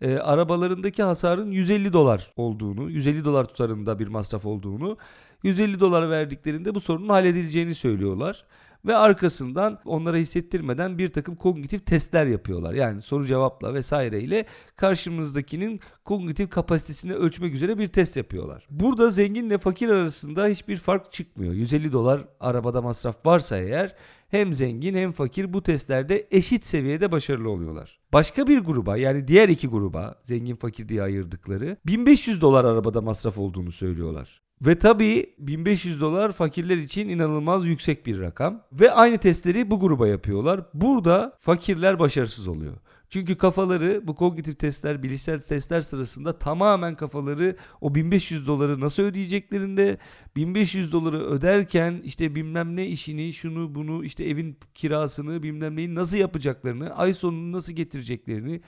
e, 0.00 0.16
arabalarındaki 0.16 1.02
hasarın 1.02 1.50
150 1.50 1.92
dolar 1.92 2.32
olduğunu, 2.36 2.90
150 2.90 3.24
dolar 3.24 3.44
tutarında 3.44 3.98
bir 3.98 4.06
masraf 4.06 4.46
olduğunu, 4.46 4.96
150 5.42 5.80
dolar 5.80 6.10
verdiklerinde 6.10 6.74
bu 6.74 6.80
sorunun 6.80 7.08
halledileceğini 7.08 7.74
söylüyorlar. 7.74 8.44
Ve 8.86 8.96
arkasından 8.96 9.78
onlara 9.84 10.16
hissettirmeden 10.16 10.98
bir 10.98 11.12
takım 11.12 11.36
kognitif 11.36 11.86
testler 11.86 12.26
yapıyorlar. 12.26 12.74
Yani 12.74 13.02
soru 13.02 13.26
cevapla 13.26 13.74
vesaireyle 13.74 14.44
karşımızdakinin 14.76 15.80
kognitif 16.04 16.50
kapasitesini 16.50 17.14
ölçmek 17.14 17.54
üzere 17.54 17.78
bir 17.78 17.86
test 17.86 18.16
yapıyorlar. 18.16 18.66
Burada 18.70 19.10
zenginle 19.10 19.58
fakir 19.58 19.88
arasında 19.88 20.46
hiçbir 20.46 20.76
fark 20.76 21.12
çıkmıyor. 21.12 21.54
150 21.54 21.92
dolar 21.92 22.24
arabada 22.40 22.82
masraf 22.82 23.26
varsa 23.26 23.58
eğer 23.58 23.94
hem 24.28 24.52
zengin 24.52 24.94
hem 24.94 25.12
fakir 25.12 25.52
bu 25.52 25.62
testlerde 25.62 26.28
eşit 26.30 26.66
seviyede 26.66 27.12
başarılı 27.12 27.50
oluyorlar. 27.50 27.98
Başka 28.12 28.46
bir 28.46 28.58
gruba 28.58 28.96
yani 28.96 29.28
diğer 29.28 29.48
iki 29.48 29.68
gruba 29.68 30.20
zengin 30.24 30.56
fakir 30.56 30.88
diye 30.88 31.02
ayırdıkları 31.02 31.76
1500 31.86 32.40
dolar 32.40 32.64
arabada 32.64 33.00
masraf 33.00 33.38
olduğunu 33.38 33.72
söylüyorlar. 33.72 34.40
Ve 34.62 34.78
tabii 34.78 35.34
1500 35.38 36.00
dolar 36.00 36.32
fakirler 36.32 36.76
için 36.76 37.08
inanılmaz 37.08 37.66
yüksek 37.66 38.06
bir 38.06 38.20
rakam. 38.20 38.62
Ve 38.72 38.92
aynı 38.92 39.18
testleri 39.18 39.70
bu 39.70 39.80
gruba 39.80 40.08
yapıyorlar. 40.08 40.60
Burada 40.74 41.36
fakirler 41.38 41.98
başarısız 41.98 42.48
oluyor. 42.48 42.76
Çünkü 43.10 43.36
kafaları 43.36 44.06
bu 44.06 44.14
kognitif 44.14 44.58
testler, 44.58 45.02
bilişsel 45.02 45.40
testler 45.40 45.80
sırasında 45.80 46.38
tamamen 46.38 46.94
kafaları 46.94 47.56
o 47.80 47.94
1500 47.94 48.46
doları 48.46 48.80
nasıl 48.80 49.02
ödeyeceklerinde, 49.02 49.98
1500 50.36 50.92
doları 50.92 51.24
öderken 51.24 52.00
işte 52.04 52.34
bilmem 52.34 52.76
ne 52.76 52.86
işini, 52.86 53.32
şunu 53.32 53.74
bunu, 53.74 54.04
işte 54.04 54.24
evin 54.24 54.56
kirasını, 54.74 55.42
bilmem 55.42 55.76
neyi 55.76 55.94
nasıl 55.94 56.16
yapacaklarını, 56.16 56.96
ay 56.96 57.14
sonunu 57.14 57.52
nasıl 57.52 57.72
getireceklerini 57.72 58.60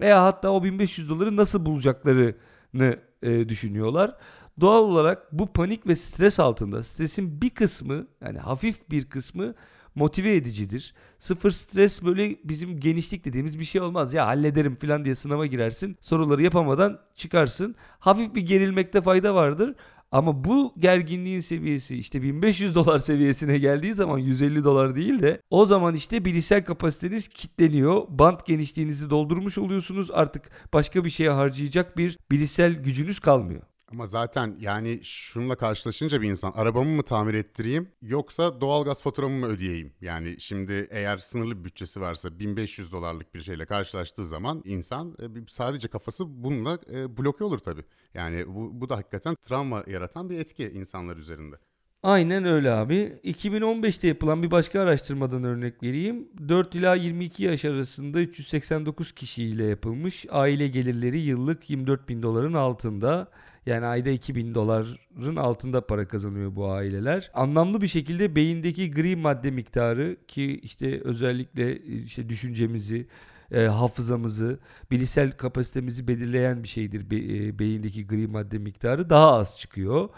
veya 0.00 0.24
hatta 0.24 0.50
o 0.50 0.64
1500 0.64 1.10
doları 1.10 1.36
nasıl 1.36 1.66
bulacaklarını 1.66 2.98
e, 3.22 3.48
düşünüyorlar. 3.48 4.16
Doğal 4.60 4.82
olarak 4.82 5.32
bu 5.32 5.46
panik 5.46 5.86
ve 5.86 5.96
stres 5.96 6.40
altında 6.40 6.82
stresin 6.82 7.42
bir 7.42 7.50
kısmı 7.50 8.06
yani 8.24 8.38
hafif 8.38 8.90
bir 8.90 9.04
kısmı 9.04 9.54
motive 9.94 10.34
edicidir. 10.34 10.94
Sıfır 11.18 11.50
stres 11.50 12.02
böyle 12.04 12.36
bizim 12.44 12.80
genişlik 12.80 13.24
dediğimiz 13.24 13.58
bir 13.58 13.64
şey 13.64 13.80
olmaz. 13.80 14.14
Ya 14.14 14.26
hallederim 14.26 14.76
falan 14.76 15.04
diye 15.04 15.14
sınava 15.14 15.46
girersin. 15.46 15.96
Soruları 16.00 16.42
yapamadan 16.42 16.98
çıkarsın. 17.14 17.74
Hafif 17.98 18.34
bir 18.34 18.42
gerilmekte 18.42 19.00
fayda 19.00 19.34
vardır. 19.34 19.74
Ama 20.12 20.44
bu 20.44 20.74
gerginliğin 20.78 21.40
seviyesi 21.40 21.96
işte 21.96 22.22
1500 22.22 22.74
dolar 22.74 22.98
seviyesine 22.98 23.58
geldiği 23.58 23.94
zaman 23.94 24.18
150 24.18 24.64
dolar 24.64 24.96
değil 24.96 25.22
de 25.22 25.42
o 25.50 25.66
zaman 25.66 25.94
işte 25.94 26.24
bilişsel 26.24 26.64
kapasiteniz 26.64 27.28
kitleniyor. 27.28 28.02
Bant 28.08 28.46
genişliğinizi 28.46 29.10
doldurmuş 29.10 29.58
oluyorsunuz. 29.58 30.10
Artık 30.10 30.50
başka 30.72 31.04
bir 31.04 31.10
şeye 31.10 31.30
harcayacak 31.30 31.96
bir 31.96 32.18
bilişsel 32.30 32.72
gücünüz 32.72 33.20
kalmıyor. 33.20 33.62
Ama 33.92 34.06
zaten 34.06 34.56
yani 34.60 35.00
şununla 35.04 35.56
karşılaşınca 35.56 36.22
bir 36.22 36.30
insan 36.30 36.52
arabamı 36.56 36.90
mı 36.90 37.02
tamir 37.02 37.34
ettireyim 37.34 37.88
yoksa 38.02 38.60
doğalgaz 38.60 39.02
faturamı 39.02 39.38
mı 39.38 39.46
ödeyeyim? 39.46 39.92
Yani 40.00 40.40
şimdi 40.40 40.88
eğer 40.90 41.18
sınırlı 41.18 41.58
bir 41.58 41.64
bütçesi 41.64 42.00
varsa 42.00 42.38
1500 42.38 42.92
dolarlık 42.92 43.34
bir 43.34 43.40
şeyle 43.40 43.66
karşılaştığı 43.66 44.26
zaman 44.26 44.62
insan 44.64 45.16
e, 45.22 45.26
sadece 45.48 45.88
kafası 45.88 46.44
bununla 46.44 46.78
e, 46.92 47.16
bloke 47.16 47.44
olur 47.44 47.58
tabii. 47.58 47.84
Yani 48.14 48.46
bu, 48.46 48.80
bu 48.80 48.88
da 48.88 48.96
hakikaten 48.96 49.34
travma 49.34 49.84
yaratan 49.86 50.30
bir 50.30 50.38
etki 50.38 50.70
insanlar 50.70 51.16
üzerinde. 51.16 51.56
Aynen 52.02 52.44
öyle 52.44 52.70
abi. 52.70 53.18
2015'te 53.24 54.08
yapılan 54.08 54.42
bir 54.42 54.50
başka 54.50 54.80
araştırmadan 54.80 55.44
örnek 55.44 55.82
vereyim. 55.82 56.28
4 56.48 56.74
ila 56.74 56.94
22 56.94 57.44
yaş 57.44 57.64
arasında 57.64 58.20
389 58.20 59.12
kişiyle 59.12 59.64
yapılmış. 59.64 60.26
Aile 60.30 60.68
gelirleri 60.68 61.18
yıllık 61.18 61.70
24 61.70 62.08
bin 62.08 62.22
doların 62.22 62.54
altında. 62.54 63.30
Yani 63.66 63.86
ayda 63.86 64.10
2000 64.10 64.54
doların 64.54 65.36
altında 65.36 65.86
para 65.86 66.08
kazanıyor 66.08 66.56
bu 66.56 66.70
aileler. 66.70 67.30
Anlamlı 67.34 67.80
bir 67.80 67.86
şekilde 67.86 68.36
beyindeki 68.36 68.90
gri 68.90 69.16
madde 69.16 69.50
miktarı 69.50 70.16
ki 70.28 70.60
işte 70.62 71.00
özellikle 71.04 71.78
işte 71.82 72.28
düşüncemizi, 72.28 73.08
e, 73.52 73.60
hafızamızı, 73.64 74.58
bilişsel 74.90 75.30
kapasitemizi 75.32 76.08
belirleyen 76.08 76.62
bir 76.62 76.68
şeydir 76.68 77.10
be- 77.10 77.46
e, 77.46 77.58
beyindeki 77.58 78.06
gri 78.06 78.26
madde 78.26 78.58
miktarı 78.58 79.10
daha 79.10 79.32
az 79.34 79.58
çıkıyor. 79.58 80.08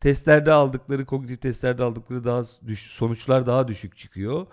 Testlerde 0.00 0.52
aldıkları, 0.52 1.06
kognitif 1.06 1.42
testlerde 1.42 1.82
aldıkları 1.82 2.24
daha 2.24 2.42
düş, 2.66 2.80
sonuçlar 2.80 3.46
daha 3.46 3.68
düşük 3.68 3.96
çıkıyor. 3.96 4.46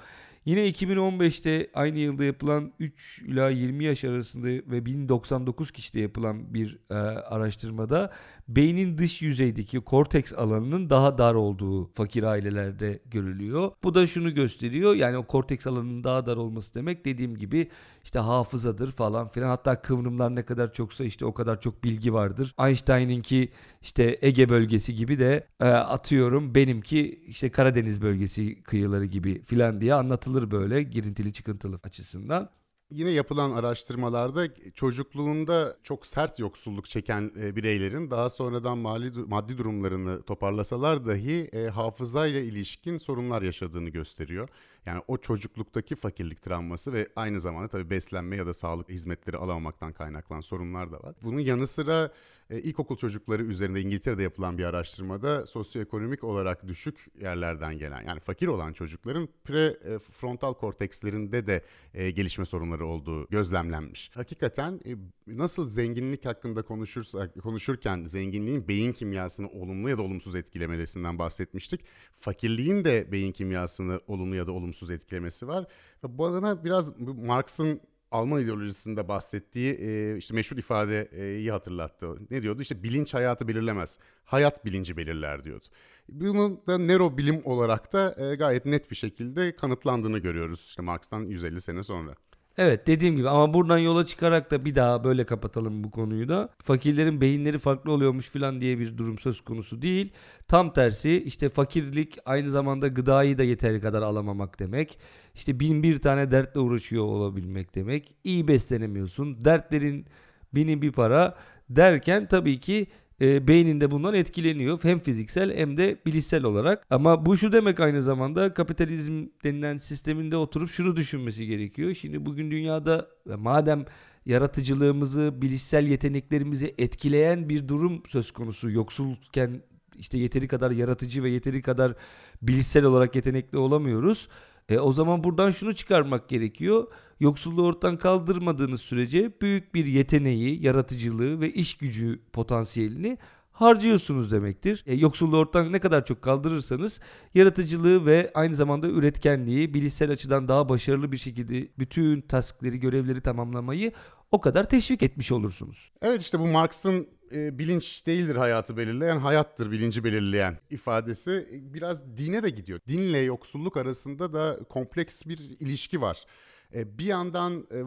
Yine 0.46 0.70
2015'te 0.70 1.70
aynı 1.74 2.00
yılda 2.00 2.24
yapılan 2.24 2.74
3 2.80 3.22
ila 3.22 3.50
20 3.50 3.84
yaş 3.84 4.04
arasında 4.04 4.48
ve 4.48 4.86
1099 4.86 5.72
kişide 5.72 6.00
yapılan 6.00 6.54
bir 6.54 6.80
e, 6.90 6.94
araştırmada 6.94 8.12
beynin 8.48 8.98
dış 8.98 9.22
yüzeydeki 9.22 9.80
korteks 9.80 10.34
alanının 10.34 10.90
daha 10.90 11.18
dar 11.18 11.34
olduğu 11.34 11.86
fakir 11.86 12.24
ailelerde 12.24 13.00
görülüyor. 13.06 13.72
Bu 13.84 13.96
da 13.96 14.08
şunu 14.08 14.36
gösteriyor. 14.36 14.96
Yani 14.96 15.18
o 15.18 15.28
korteks 15.28 15.68
alanının 15.68 16.04
daha 16.04 16.26
dar 16.26 16.38
olması 16.38 16.76
demek 16.76 17.06
dediğim 17.06 17.38
gibi 17.38 17.68
işte 18.04 18.20
hafızadır 18.20 18.92
falan 18.92 19.28
filan. 19.28 19.50
Hatta 19.50 19.82
kıvrımlar 19.82 20.36
ne 20.36 20.46
kadar 20.46 20.74
çoksa 20.74 21.04
işte 21.04 21.26
o 21.26 21.34
kadar 21.34 21.62
çok 21.62 21.84
bilgi 21.84 22.14
vardır. 22.14 22.56
Einstein'inki 22.60 23.52
işte 23.82 24.18
Ege 24.22 24.50
bölgesi 24.50 24.96
gibi 24.96 25.20
de 25.20 25.48
e, 25.60 25.66
atıyorum 25.66 26.56
benimki 26.56 27.24
işte 27.28 27.52
Karadeniz 27.52 28.02
bölgesi 28.02 28.64
kıyıları 28.64 29.06
gibi 29.06 29.42
filan 29.46 29.82
diye 29.82 29.94
anlatılır 29.94 30.52
böyle 30.52 30.84
girintili 30.84 31.34
çıkıntılı 31.34 31.80
açısından. 31.84 32.50
Yine 32.92 33.10
yapılan 33.10 33.52
araştırmalarda 33.52 34.48
çocukluğunda 34.74 35.78
çok 35.84 36.06
sert 36.06 36.40
yoksulluk 36.40 36.86
çeken 36.90 37.32
e, 37.42 37.56
bireylerin 37.56 38.12
daha 38.12 38.30
sonradan 38.30 38.78
mali 38.78 39.12
maddi 39.12 39.58
durumlarını 39.58 40.24
toparlasalar 40.24 41.06
dahi 41.06 41.50
e, 41.54 41.66
hafızayla 41.66 42.42
ilişkin 42.42 42.98
sorunlar 42.98 43.42
yaşadığını 43.42 43.90
gösteriyor. 43.90 44.50
Yani 44.86 45.02
o 45.08 45.18
çocukluktaki 45.18 45.96
fakirlik 45.96 46.42
travması 46.42 46.94
ve 46.94 47.08
aynı 47.16 47.40
zamanda 47.40 47.68
tabii 47.68 47.90
beslenme 47.90 48.36
ya 48.36 48.48
da 48.48 48.54
sağlık 48.54 48.90
hizmetleri 48.90 49.38
alamamaktan 49.38 49.94
kaynaklanan 49.94 50.42
sorunlar 50.42 50.92
da 50.92 51.04
var. 51.04 51.16
Bunun 51.24 51.40
yanı 51.40 51.68
sıra 51.68 52.12
e, 52.50 52.60
ilkokul 52.60 52.98
çocukları 52.98 53.44
üzerinde 53.44 53.82
İngiltere'de 53.82 54.24
yapılan 54.24 54.58
bir 54.58 54.64
araştırmada 54.64 55.46
sosyoekonomik 55.48 56.24
olarak 56.24 56.68
düşük 56.68 57.08
yerlerden 57.22 57.78
gelen 57.78 58.02
yani 58.02 58.20
fakir 58.20 58.48
olan 58.48 58.74
çocukların 58.74 59.30
prefrontal 59.44 60.54
kortekslerinde 60.54 61.48
de 61.48 61.62
e, 61.94 62.12
gelişme 62.12 62.46
sorunları 62.46 62.86
olduğu 62.86 63.28
gözlemlenmiş. 63.28 64.12
Hakikaten 64.14 64.80
e, 64.86 64.96
nasıl 65.28 65.68
zenginlik 65.68 66.26
hakkında 66.26 66.62
konuşursak 66.62 67.42
konuşurken 67.44 68.06
zenginliğin 68.06 68.68
beyin 68.68 68.94
kimyasını 68.94 69.50
olumlu 69.50 69.90
ya 69.90 69.98
da 69.98 70.02
olumsuz 70.02 70.36
etkilemesinden 70.36 71.20
bahsetmiştik. 71.20 71.82
Fakirliğin 72.16 72.86
de 72.86 73.12
beyin 73.12 73.32
kimyasını 73.32 74.02
olumlu 74.08 74.36
ya 74.36 74.48
da 74.48 74.52
olumsuz 74.52 74.92
etkilemesi 74.92 75.48
var. 75.48 75.66
Ve 76.04 76.18
bana 76.18 76.64
biraz 76.64 77.00
Marx'ın 77.00 77.82
Alman 78.12 78.42
ideolojisinde 78.42 79.08
bahsettiği 79.08 79.74
e, 79.74 80.18
işte 80.18 80.34
meşhur 80.34 80.58
ifadeyi 80.58 81.52
hatırlattı. 81.52 82.18
Ne 82.32 82.42
diyordu? 82.42 82.62
İşte 82.62 82.84
bilinç 82.84 83.14
hayatı 83.14 83.48
belirlemez. 83.48 84.00
Hayat 84.24 84.66
bilinci 84.66 84.98
belirler 84.98 85.44
diyordu. 85.44 85.66
Bunun 86.10 86.62
da 86.68 86.78
nörobilim 86.78 87.42
olarak 87.46 87.94
da 87.94 88.16
e, 88.18 88.36
gayet 88.36 88.66
net 88.66 88.92
bir 88.92 88.96
şekilde 88.96 89.56
kanıtlandığını 89.56 90.20
görüyoruz 90.20 90.66
işte 90.68 90.82
Marx'tan 90.82 91.22
150 91.26 91.62
sene 91.62 91.84
sonra. 91.84 92.16
Evet 92.58 92.88
dediğim 92.88 93.16
gibi 93.16 93.30
ama 93.30 93.54
buradan 93.54 93.78
yola 93.78 94.06
çıkarak 94.06 94.52
da 94.52 94.66
bir 94.66 94.76
daha 94.76 95.04
böyle 95.04 95.26
kapatalım 95.26 95.84
bu 95.84 95.92
konuyu 95.92 96.30
da. 96.30 96.50
Fakirlerin 96.64 97.22
beyinleri 97.22 97.60
farklı 97.60 97.92
oluyormuş 97.92 98.30
falan 98.30 98.62
diye 98.62 98.80
bir 98.80 98.98
durum 98.98 99.20
söz 99.20 99.42
konusu 99.42 99.82
değil. 99.82 100.12
Tam 100.48 100.74
tersi 100.74 101.24
işte 101.24 101.50
fakirlik 101.50 102.18
aynı 102.26 102.50
zamanda 102.50 102.88
gıdayı 102.88 103.38
da 103.38 103.44
yeteri 103.44 103.82
kadar 103.82 104.02
alamamak 104.02 104.60
demek. 104.60 105.00
İşte 105.36 105.60
bin 105.60 105.84
bir 105.84 106.00
tane 106.02 106.32
dertle 106.32 106.60
uğraşıyor 106.60 107.04
olabilmek 107.04 107.76
demek. 107.76 108.16
İyi 108.24 108.48
beslenemiyorsun. 108.48 109.46
Dertlerin 109.46 110.06
bini 110.54 110.82
bir 110.82 110.92
para 110.92 111.36
derken 111.70 112.28
tabii 112.28 112.60
ki 112.60 112.88
e, 113.22 113.48
beyninde 113.48 113.92
bundan 113.92 114.14
etkileniyor. 114.14 114.80
Hem 114.84 115.00
fiziksel 115.00 115.58
hem 115.58 115.78
de 115.78 115.98
bilişsel 116.06 116.44
olarak. 116.44 116.86
Ama 116.90 117.26
bu 117.26 117.38
şu 117.38 117.52
demek 117.52 117.80
aynı 117.80 118.02
zamanda 118.02 118.54
kapitalizm 118.54 119.26
denilen 119.44 119.78
sisteminde 119.78 120.38
oturup 120.38 120.70
şunu 120.70 120.96
düşünmesi 120.96 121.48
gerekiyor. 121.48 121.94
Şimdi 121.94 122.26
bugün 122.26 122.52
dünyada 122.52 123.08
madem 123.38 123.86
yaratıcılığımızı, 124.26 125.42
bilişsel 125.42 125.88
yeteneklerimizi 125.88 126.76
etkileyen 126.78 127.50
bir 127.50 127.68
durum 127.68 128.04
söz 128.08 128.32
konusu. 128.32 128.72
Yoksulken 128.72 129.62
işte 129.98 130.18
yeteri 130.18 130.48
kadar 130.48 130.72
yaratıcı 130.72 131.24
ve 131.24 131.30
yeteri 131.30 131.62
kadar 131.62 131.94
bilişsel 132.42 132.86
olarak 132.86 133.16
yetenekli 133.16 133.58
olamıyoruz. 133.58 134.28
E, 134.70 134.80
o 134.80 134.94
zaman 134.94 135.24
buradan 135.24 135.52
şunu 135.52 135.76
çıkarmak 135.76 136.30
gerekiyor. 136.30 136.88
Yoksulluğu 137.20 137.66
ortadan 137.66 137.98
kaldırmadığınız 137.98 138.82
sürece 138.82 139.32
büyük 139.42 139.76
bir 139.76 139.86
yeteneği, 139.86 140.64
yaratıcılığı 140.64 141.42
ve 141.42 141.54
iş 141.54 141.78
gücü 141.78 142.20
potansiyelini 142.34 143.18
harcıyorsunuz 143.52 144.32
demektir. 144.32 144.84
E, 144.86 144.96
yoksulluğu 144.96 145.38
ortadan 145.38 145.72
ne 145.72 145.80
kadar 145.80 146.06
çok 146.06 146.22
kaldırırsanız 146.22 147.00
yaratıcılığı 147.34 148.06
ve 148.06 148.32
aynı 148.34 148.56
zamanda 148.56 148.88
üretkenliği 148.88 149.74
bilişsel 149.74 150.12
açıdan 150.12 150.48
daha 150.48 150.70
başarılı 150.70 151.12
bir 151.12 151.18
şekilde 151.18 151.68
bütün 151.80 152.22
taskleri, 152.22 152.80
görevleri 152.80 153.22
tamamlamayı 153.22 153.92
o 154.32 154.42
kadar 154.42 154.70
teşvik 154.70 155.04
etmiş 155.04 155.32
olursunuz. 155.32 155.92
Evet 156.02 156.22
işte 156.22 156.40
bu 156.40 156.48
Marx'ın 156.48 157.08
e, 157.32 157.60
bilinç 157.60 158.06
değildir 158.06 158.36
hayatı 158.36 158.78
belirleyen, 158.78 159.18
hayattır 159.18 159.72
bilinci 159.72 160.04
belirleyen 160.04 160.60
ifadesi 160.70 161.32
e, 161.32 161.74
biraz 161.74 162.18
dine 162.18 162.44
de 162.44 162.50
gidiyor. 162.50 162.80
Dinle 162.88 163.18
yoksulluk 163.18 163.78
arasında 163.78 164.34
da 164.34 164.60
kompleks 164.70 165.26
bir 165.26 165.38
ilişki 165.38 166.02
var. 166.02 166.26
E, 166.74 166.98
bir 166.98 167.06
yandan 167.06 167.68
e, 167.72 167.80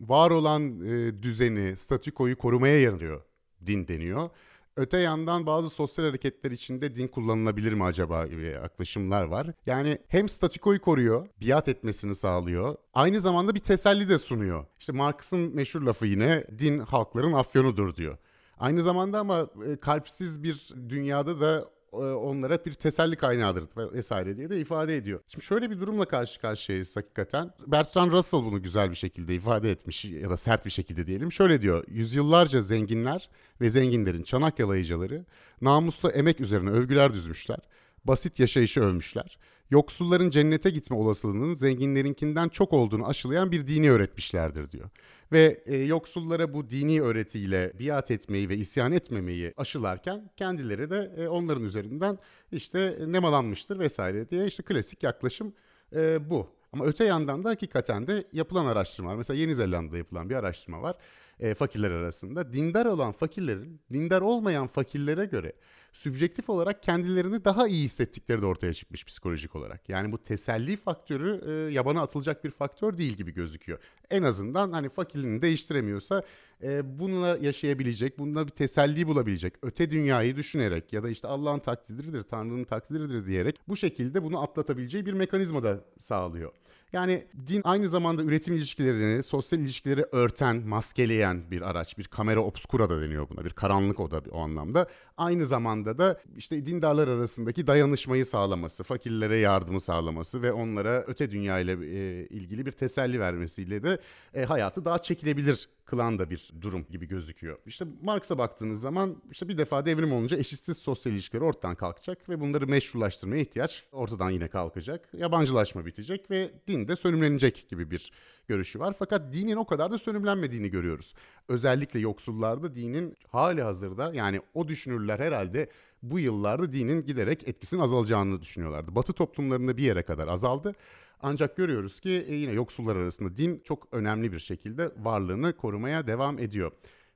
var 0.00 0.30
olan 0.30 0.80
e, 0.80 1.22
düzeni, 1.22 1.76
statükoyu 1.76 2.38
korumaya 2.38 2.80
yarıyor 2.80 3.22
din 3.66 3.88
deniyor. 3.88 4.30
Öte 4.76 4.98
yandan 4.98 5.46
bazı 5.46 5.70
sosyal 5.70 6.04
hareketler 6.04 6.50
içinde 6.50 6.96
din 6.96 7.08
kullanılabilir 7.08 7.72
mi 7.72 7.84
acaba 7.84 8.26
gibi 8.26 8.42
yaklaşımlar 8.42 9.24
var. 9.24 9.46
Yani 9.66 9.98
hem 10.08 10.28
statükoyu 10.28 10.80
koruyor, 10.80 11.26
biat 11.40 11.68
etmesini 11.68 12.14
sağlıyor. 12.14 12.76
Aynı 12.94 13.20
zamanda 13.20 13.54
bir 13.54 13.60
teselli 13.60 14.08
de 14.08 14.18
sunuyor. 14.18 14.66
İşte 14.80 14.92
Marx'ın 14.92 15.54
meşhur 15.54 15.82
lafı 15.82 16.06
yine 16.06 16.44
din 16.58 16.78
halkların 16.78 17.32
afyonudur 17.32 17.96
diyor. 17.96 18.18
Aynı 18.62 18.82
zamanda 18.82 19.18
ama 19.18 19.46
e, 19.66 19.76
kalpsiz 19.76 20.42
bir 20.42 20.70
dünyada 20.88 21.40
da 21.40 21.68
e, 21.92 21.96
onlara 21.96 22.64
bir 22.64 22.74
teselli 22.74 23.16
kaynağıdır 23.16 23.64
vesaire 23.92 24.36
diye 24.36 24.50
de 24.50 24.60
ifade 24.60 24.96
ediyor. 24.96 25.20
Şimdi 25.28 25.44
şöyle 25.44 25.70
bir 25.70 25.80
durumla 25.80 26.04
karşı 26.04 26.40
karşıyayız 26.40 26.96
hakikaten. 26.96 27.50
Bertrand 27.66 28.12
Russell 28.12 28.40
bunu 28.40 28.62
güzel 28.62 28.90
bir 28.90 28.96
şekilde 28.96 29.34
ifade 29.34 29.70
etmiş 29.70 30.04
ya 30.04 30.30
da 30.30 30.36
sert 30.36 30.66
bir 30.66 30.70
şekilde 30.70 31.06
diyelim. 31.06 31.32
Şöyle 31.32 31.60
diyor. 31.60 31.84
Yüzyıllarca 31.88 32.60
zenginler 32.60 33.30
ve 33.60 33.70
zenginlerin 33.70 34.22
çanak 34.22 34.58
yalayıcıları 34.58 35.24
namuslu 35.60 36.10
emek 36.10 36.40
üzerine 36.40 36.70
övgüler 36.70 37.12
düzmüşler. 37.12 37.58
Basit 38.04 38.40
yaşayışı 38.40 38.80
övmüşler. 38.80 39.38
Yoksulların 39.70 40.30
cennete 40.30 40.70
gitme 40.70 40.96
olasılığının 40.96 41.54
zenginlerinkinden 41.54 42.48
çok 42.48 42.72
olduğunu 42.72 43.06
aşılayan 43.08 43.52
bir 43.52 43.66
dini 43.66 43.90
öğretmişlerdir 43.90 44.70
diyor. 44.70 44.90
Ve 45.32 45.62
e, 45.66 45.76
yoksullara 45.76 46.54
bu 46.54 46.70
dini 46.70 47.02
öğretiyle 47.02 47.72
biat 47.78 48.10
etmeyi 48.10 48.48
ve 48.48 48.56
isyan 48.56 48.92
etmemeyi 48.92 49.52
aşılarken 49.56 50.30
kendileri 50.36 50.90
de 50.90 51.12
e, 51.16 51.28
onların 51.28 51.64
üzerinden 51.64 52.18
işte 52.52 52.96
nemalanmıştır 53.06 53.78
vesaire 53.78 54.30
diye 54.30 54.46
işte 54.46 54.62
klasik 54.62 55.02
yaklaşım 55.02 55.52
e, 55.94 56.30
bu. 56.30 56.46
Ama 56.72 56.84
öte 56.84 57.04
yandan 57.04 57.44
da 57.44 57.48
hakikaten 57.48 58.06
de 58.06 58.24
yapılan 58.32 58.66
araştırmalar, 58.66 59.16
mesela 59.16 59.40
Yeni 59.40 59.54
Zelanda'da 59.54 59.98
yapılan 59.98 60.30
bir 60.30 60.34
araştırma 60.34 60.82
var 60.82 60.96
e, 61.40 61.54
fakirler 61.54 61.90
arasında. 61.90 62.52
Dindar 62.52 62.86
olan 62.86 63.12
fakirlerin, 63.12 63.80
dindar 63.92 64.20
olmayan 64.20 64.66
fakirlere 64.66 65.24
göre 65.24 65.52
sübjektif 65.92 66.50
olarak 66.50 66.82
kendilerini 66.82 67.44
daha 67.44 67.68
iyi 67.68 67.84
hissettikleri 67.84 68.42
de 68.42 68.46
ortaya 68.46 68.74
çıkmış 68.74 69.04
psikolojik 69.04 69.56
olarak. 69.56 69.88
Yani 69.88 70.12
bu 70.12 70.18
teselli 70.18 70.76
faktörü 70.76 71.40
e, 71.46 71.72
yabana 71.72 72.02
atılacak 72.02 72.44
bir 72.44 72.50
faktör 72.50 72.98
değil 72.98 73.12
gibi 73.12 73.34
gözüküyor. 73.34 73.78
En 74.10 74.22
azından 74.22 74.72
hani 74.72 74.88
fakirliğini 74.88 75.42
değiştiremiyorsa 75.42 76.22
e, 76.62 76.98
bununla 76.98 77.38
yaşayabilecek, 77.40 78.18
bununla 78.18 78.46
bir 78.46 78.50
teselli 78.50 79.06
bulabilecek, 79.06 79.54
öte 79.62 79.90
dünyayı 79.90 80.36
düşünerek 80.36 80.92
ya 80.92 81.02
da 81.02 81.10
işte 81.10 81.28
Allah'ın 81.28 81.58
takdiridir, 81.58 82.22
Tanrı'nın 82.22 82.64
takdiridir 82.64 83.26
diyerek 83.26 83.56
bu 83.68 83.76
şekilde 83.76 84.22
bunu 84.22 84.42
atlatabileceği 84.42 85.06
bir 85.06 85.12
mekanizma 85.12 85.62
da 85.62 85.84
sağlıyor. 85.98 86.52
Yani 86.92 87.24
din 87.46 87.60
aynı 87.64 87.88
zamanda 87.88 88.22
üretim 88.22 88.54
ilişkilerini, 88.54 89.22
sosyal 89.22 89.60
ilişkileri 89.60 90.04
örten, 90.12 90.56
maskeleyen 90.56 91.50
bir 91.50 91.62
araç. 91.62 91.98
Bir 91.98 92.04
kamera 92.04 92.40
obscura 92.40 92.90
da 92.90 93.00
deniyor 93.00 93.28
buna. 93.30 93.44
Bir 93.44 93.50
karanlık 93.50 94.00
oda 94.00 94.22
o 94.30 94.38
anlamda. 94.38 94.86
Aynı 95.16 95.46
zamanda 95.46 95.98
da 95.98 96.20
işte 96.36 96.66
dindarlar 96.66 97.08
arasındaki 97.08 97.66
dayanışmayı 97.66 98.26
sağlaması, 98.26 98.84
fakirlere 98.84 99.36
yardımı 99.36 99.80
sağlaması 99.80 100.42
ve 100.42 100.52
onlara 100.52 101.04
öte 101.06 101.30
dünya 101.30 101.58
ile 101.58 101.72
e, 101.72 102.26
ilgili 102.26 102.66
bir 102.66 102.72
teselli 102.72 103.20
vermesiyle 103.20 103.82
de 103.82 103.98
e, 104.34 104.44
hayatı 104.44 104.84
daha 104.84 104.98
çekilebilir 104.98 105.68
kılan 105.92 106.18
da 106.18 106.30
bir 106.30 106.52
durum 106.60 106.86
gibi 106.90 107.08
gözüküyor. 107.08 107.58
İşte 107.66 107.84
Marx'a 108.02 108.38
baktığınız 108.38 108.80
zaman 108.80 109.22
işte 109.30 109.48
bir 109.48 109.58
defa 109.58 109.86
devrim 109.86 110.12
olunca 110.12 110.36
eşitsiz 110.36 110.76
sosyal 110.76 111.12
ilişkiler 111.14 111.42
ortadan 111.42 111.74
kalkacak 111.74 112.28
ve 112.28 112.40
bunları 112.40 112.66
meşrulaştırmaya 112.66 113.42
ihtiyaç 113.42 113.84
ortadan 113.92 114.30
yine 114.30 114.48
kalkacak. 114.48 115.08
Yabancılaşma 115.14 115.86
bitecek 115.86 116.30
ve 116.30 116.50
din 116.68 116.88
de 116.88 116.96
sönümlenecek 116.96 117.66
gibi 117.68 117.90
bir 117.90 118.12
görüşü 118.48 118.78
var. 118.78 118.94
Fakat 118.98 119.32
dinin 119.32 119.56
o 119.56 119.66
kadar 119.66 119.90
da 119.90 119.98
sönümlenmediğini 119.98 120.68
görüyoruz. 120.70 121.14
Özellikle 121.48 122.00
yoksullarda 122.00 122.74
dinin 122.74 123.16
hali 123.28 123.62
hazırda 123.62 124.12
yani 124.14 124.40
o 124.54 124.68
düşünürler 124.68 125.18
herhalde 125.18 125.70
bu 126.02 126.18
yıllarda 126.18 126.72
dinin 126.72 127.06
giderek 127.06 127.48
etkisinin 127.48 127.80
azalacağını 127.80 128.42
düşünüyorlardı. 128.42 128.94
Batı 128.94 129.12
toplumlarında 129.12 129.76
bir 129.76 129.82
yere 129.82 130.02
kadar 130.02 130.28
azaldı. 130.28 130.74
Ancak 131.22 131.56
görüyoruz 131.56 132.00
ki 132.00 132.24
e, 132.28 132.34
yine 132.34 132.52
yoksullar 132.52 132.96
arasında 132.96 133.36
din 133.36 133.60
çok 133.64 133.88
önemli 133.92 134.32
bir 134.32 134.38
şekilde 134.38 134.92
varlığını 134.98 135.56
korumaya 135.56 136.06
devam 136.06 136.38
ediyor. 136.38 136.72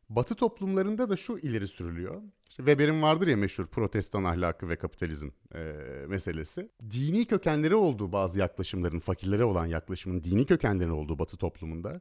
Batı 0.09 0.35
toplumlarında 0.35 1.11
da 1.11 1.17
şu 1.17 1.39
ileri 1.39 1.69
sürülüyor. 1.69 2.23
İşte 2.49 2.63
Weber'in 2.63 3.03
vardır 3.03 3.27
ya 3.27 3.37
meşhur 3.37 3.67
protestan 3.67 4.25
ahlakı 4.25 4.69
ve 4.69 4.77
kapitalizm 4.77 5.29
e, 5.55 5.59
meselesi. 6.09 6.69
Dini 6.91 7.25
kökenleri 7.25 7.75
olduğu 7.75 8.13
bazı 8.13 8.39
yaklaşımların, 8.39 8.99
fakirlere 8.99 9.45
olan 9.45 9.67
yaklaşımın 9.67 10.25
dini 10.25 10.47
kökenleri 10.47 10.91
olduğu 10.91 11.19
Batı 11.19 11.37
toplumunda 11.37 12.01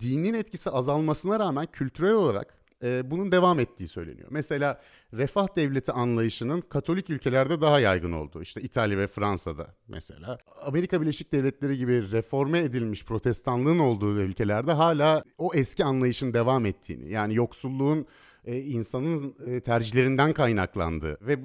dinin 0.00 0.34
etkisi 0.34 0.70
azalmasına 0.70 1.38
rağmen 1.38 1.66
kültürel 1.72 2.12
olarak 2.12 2.61
e, 2.82 3.10
bunun 3.10 3.32
devam 3.32 3.60
ettiği 3.60 3.88
söyleniyor. 3.88 4.28
Mesela 4.30 4.80
refah 5.12 5.56
devleti 5.56 5.92
anlayışının 5.92 6.60
Katolik 6.60 7.10
ülkelerde 7.10 7.60
daha 7.60 7.80
yaygın 7.80 8.12
olduğu, 8.12 8.42
işte 8.42 8.60
İtalya 8.60 8.98
ve 8.98 9.06
Fransa'da 9.06 9.74
mesela. 9.88 10.38
Amerika 10.62 11.00
Birleşik 11.02 11.32
Devletleri 11.32 11.78
gibi 11.78 12.12
reforme 12.12 12.58
edilmiş 12.58 13.04
protestanlığın 13.04 13.78
olduğu 13.78 14.18
ülkelerde 14.18 14.72
hala 14.72 15.22
o 15.38 15.50
eski 15.54 15.84
anlayışın 15.84 16.34
devam 16.34 16.66
ettiğini, 16.66 17.12
yani 17.12 17.34
yoksulluğun 17.34 18.06
e, 18.44 18.58
insanın 18.58 19.34
e, 19.46 19.60
tercihlerinden 19.60 20.32
kaynaklandı 20.32 21.18
ve 21.20 21.38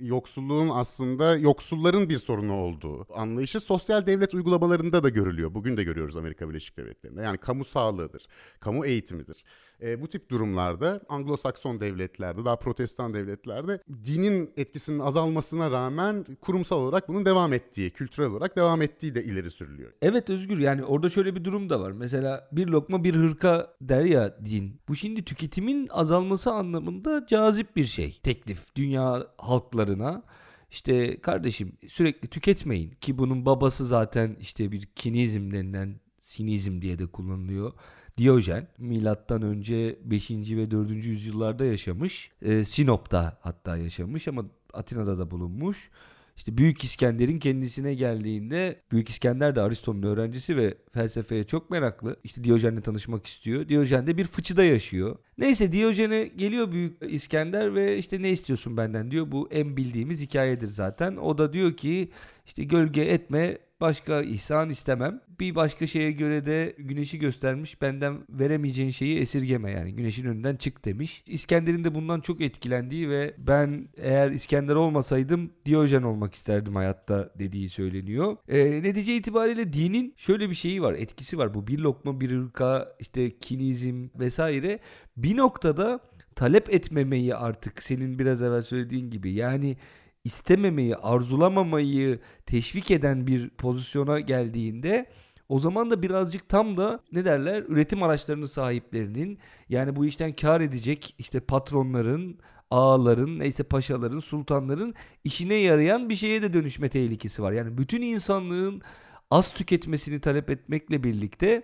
yoksulluğun 0.00 0.68
aslında 0.68 1.36
yoksulların 1.36 2.08
bir 2.08 2.18
sorunu 2.18 2.54
olduğu 2.54 3.06
anlayışı 3.14 3.60
sosyal 3.60 4.06
devlet 4.06 4.34
uygulamalarında 4.34 5.02
da 5.02 5.08
görülüyor. 5.08 5.54
Bugün 5.54 5.76
de 5.76 5.84
görüyoruz 5.84 6.16
Amerika 6.16 6.48
Birleşik 6.48 6.76
Devletleri'nde. 6.76 7.22
Yani 7.22 7.38
kamu 7.38 7.64
sağlığıdır, 7.64 8.26
kamu 8.60 8.86
eğitimidir. 8.86 9.44
E, 9.82 10.00
bu 10.00 10.08
tip 10.08 10.30
durumlarda 10.30 11.00
Anglo-Sakson 11.08 11.80
devletlerde, 11.80 12.44
daha 12.44 12.56
protestan 12.56 13.14
devletlerde 13.14 13.80
dinin 14.04 14.50
etkisinin 14.56 14.98
azalmasına 14.98 15.70
rağmen 15.70 16.24
kurumsal 16.40 16.76
olarak 16.78 17.08
bunun 17.08 17.24
devam 17.24 17.52
ettiği, 17.52 17.90
kültürel 17.90 18.30
olarak 18.30 18.56
devam 18.56 18.82
ettiği 18.82 19.14
de 19.14 19.24
ileri 19.24 19.50
sürülüyor. 19.50 19.92
Evet 20.02 20.30
Özgür 20.30 20.58
yani 20.58 20.84
orada 20.84 21.08
şöyle 21.08 21.34
bir 21.34 21.44
durum 21.44 21.70
da 21.70 21.80
var. 21.80 21.92
Mesela 21.92 22.48
bir 22.52 22.66
lokma 22.66 23.04
bir 23.04 23.14
hırka 23.14 23.74
der 23.80 24.04
ya 24.04 24.38
din. 24.44 24.80
Bu 24.88 24.96
şimdi 24.96 25.24
tüketimin 25.24 25.88
azalması 25.90 26.52
anlamında 26.52 27.26
cazip 27.26 27.76
bir 27.76 27.84
şey. 27.84 28.20
Teklif 28.22 28.74
dünya 28.76 29.26
halklarına. 29.38 30.22
İşte 30.70 31.20
kardeşim 31.20 31.72
sürekli 31.88 32.28
tüketmeyin 32.28 32.90
ki 32.90 33.18
bunun 33.18 33.46
babası 33.46 33.86
zaten 33.86 34.36
işte 34.40 34.72
bir 34.72 34.86
kinizm 34.86 35.52
denilen 35.52 36.00
sinizm 36.20 36.82
diye 36.82 36.98
de 36.98 37.06
kullanılıyor. 37.06 37.72
Diyojen 38.18 38.68
milattan 38.78 39.42
önce 39.42 39.98
5. 40.04 40.30
ve 40.30 40.70
4. 40.70 40.90
yüzyıllarda 40.90 41.64
yaşamış. 41.64 42.30
E, 42.42 42.64
Sinop'ta 42.64 43.38
hatta 43.40 43.76
yaşamış 43.76 44.28
ama 44.28 44.44
Atina'da 44.72 45.18
da 45.18 45.30
bulunmuş. 45.30 45.90
İşte 46.36 46.58
Büyük 46.58 46.84
İskender'in 46.84 47.38
kendisine 47.38 47.94
geldiğinde 47.94 48.80
Büyük 48.92 49.08
İskender 49.08 49.56
de 49.56 49.60
Aristo'nun 49.60 50.02
öğrencisi 50.02 50.56
ve 50.56 50.74
felsefeye 50.92 51.44
çok 51.44 51.70
meraklı. 51.70 52.16
İşte 52.24 52.44
Diyojen'le 52.44 52.80
tanışmak 52.80 53.26
istiyor. 53.26 53.68
Diyojen 53.68 54.06
de 54.06 54.16
bir 54.16 54.24
fıçıda 54.24 54.64
yaşıyor. 54.64 55.18
Neyse 55.38 55.72
Diyojen'e 55.72 56.24
geliyor 56.24 56.72
Büyük 56.72 56.96
İskender 57.08 57.74
ve 57.74 57.98
işte 57.98 58.22
ne 58.22 58.30
istiyorsun 58.30 58.76
benden 58.76 59.10
diyor. 59.10 59.32
Bu 59.32 59.48
en 59.50 59.76
bildiğimiz 59.76 60.20
hikayedir 60.20 60.66
zaten. 60.66 61.16
O 61.16 61.38
da 61.38 61.52
diyor 61.52 61.76
ki 61.76 62.10
işte 62.46 62.64
gölge 62.64 63.02
etme 63.02 63.58
başka 63.82 64.22
ihsan 64.22 64.70
istemem. 64.70 65.20
Bir 65.40 65.54
başka 65.54 65.86
şeye 65.86 66.12
göre 66.12 66.44
de 66.44 66.74
güneşi 66.78 67.18
göstermiş 67.18 67.82
benden 67.82 68.18
veremeyeceğin 68.28 68.90
şeyi 68.90 69.18
esirgeme 69.18 69.70
yani 69.70 69.94
güneşin 69.94 70.26
önünden 70.26 70.56
çık 70.56 70.84
demiş. 70.84 71.22
İskender'in 71.26 71.84
de 71.84 71.94
bundan 71.94 72.20
çok 72.20 72.40
etkilendiği 72.40 73.10
ve 73.10 73.34
ben 73.38 73.88
eğer 73.96 74.30
İskender 74.30 74.74
olmasaydım 74.74 75.52
Diyojen 75.64 76.02
olmak 76.02 76.34
isterdim 76.34 76.76
hayatta 76.76 77.30
dediği 77.38 77.70
söyleniyor. 77.70 78.36
E, 78.48 78.82
netice 78.82 79.16
itibariyle 79.16 79.72
dinin 79.72 80.14
şöyle 80.16 80.50
bir 80.50 80.54
şeyi 80.54 80.82
var 80.82 80.94
etkisi 80.94 81.38
var 81.38 81.54
bu 81.54 81.66
bir 81.66 81.78
lokma 81.78 82.20
bir 82.20 82.30
ırka 82.30 82.96
işte 83.00 83.38
kinizm 83.38 84.08
vesaire 84.18 84.78
bir 85.16 85.36
noktada 85.36 86.00
talep 86.34 86.74
etmemeyi 86.74 87.34
artık 87.34 87.82
senin 87.82 88.18
biraz 88.18 88.42
evvel 88.42 88.62
söylediğin 88.62 89.10
gibi 89.10 89.32
yani 89.32 89.76
istememeyi, 90.24 90.96
arzulamamayı 90.96 92.18
teşvik 92.46 92.90
eden 92.90 93.26
bir 93.26 93.50
pozisyona 93.50 94.20
geldiğinde 94.20 95.06
o 95.48 95.58
zaman 95.58 95.90
da 95.90 96.02
birazcık 96.02 96.48
tam 96.48 96.76
da 96.76 97.00
ne 97.12 97.24
derler 97.24 97.64
üretim 97.68 98.02
araçlarının 98.02 98.46
sahiplerinin 98.46 99.38
yani 99.68 99.96
bu 99.96 100.06
işten 100.06 100.32
kar 100.32 100.60
edecek 100.60 101.14
işte 101.18 101.40
patronların, 101.40 102.38
ağaların, 102.70 103.38
neyse 103.38 103.62
paşaların, 103.62 104.20
sultanların 104.20 104.94
işine 105.24 105.54
yarayan 105.54 106.08
bir 106.08 106.14
şeye 106.14 106.42
de 106.42 106.52
dönüşme 106.52 106.88
tehlikesi 106.88 107.42
var. 107.42 107.52
Yani 107.52 107.78
bütün 107.78 108.02
insanlığın 108.02 108.82
az 109.30 109.54
tüketmesini 109.54 110.20
talep 110.20 110.50
etmekle 110.50 111.04
birlikte 111.04 111.62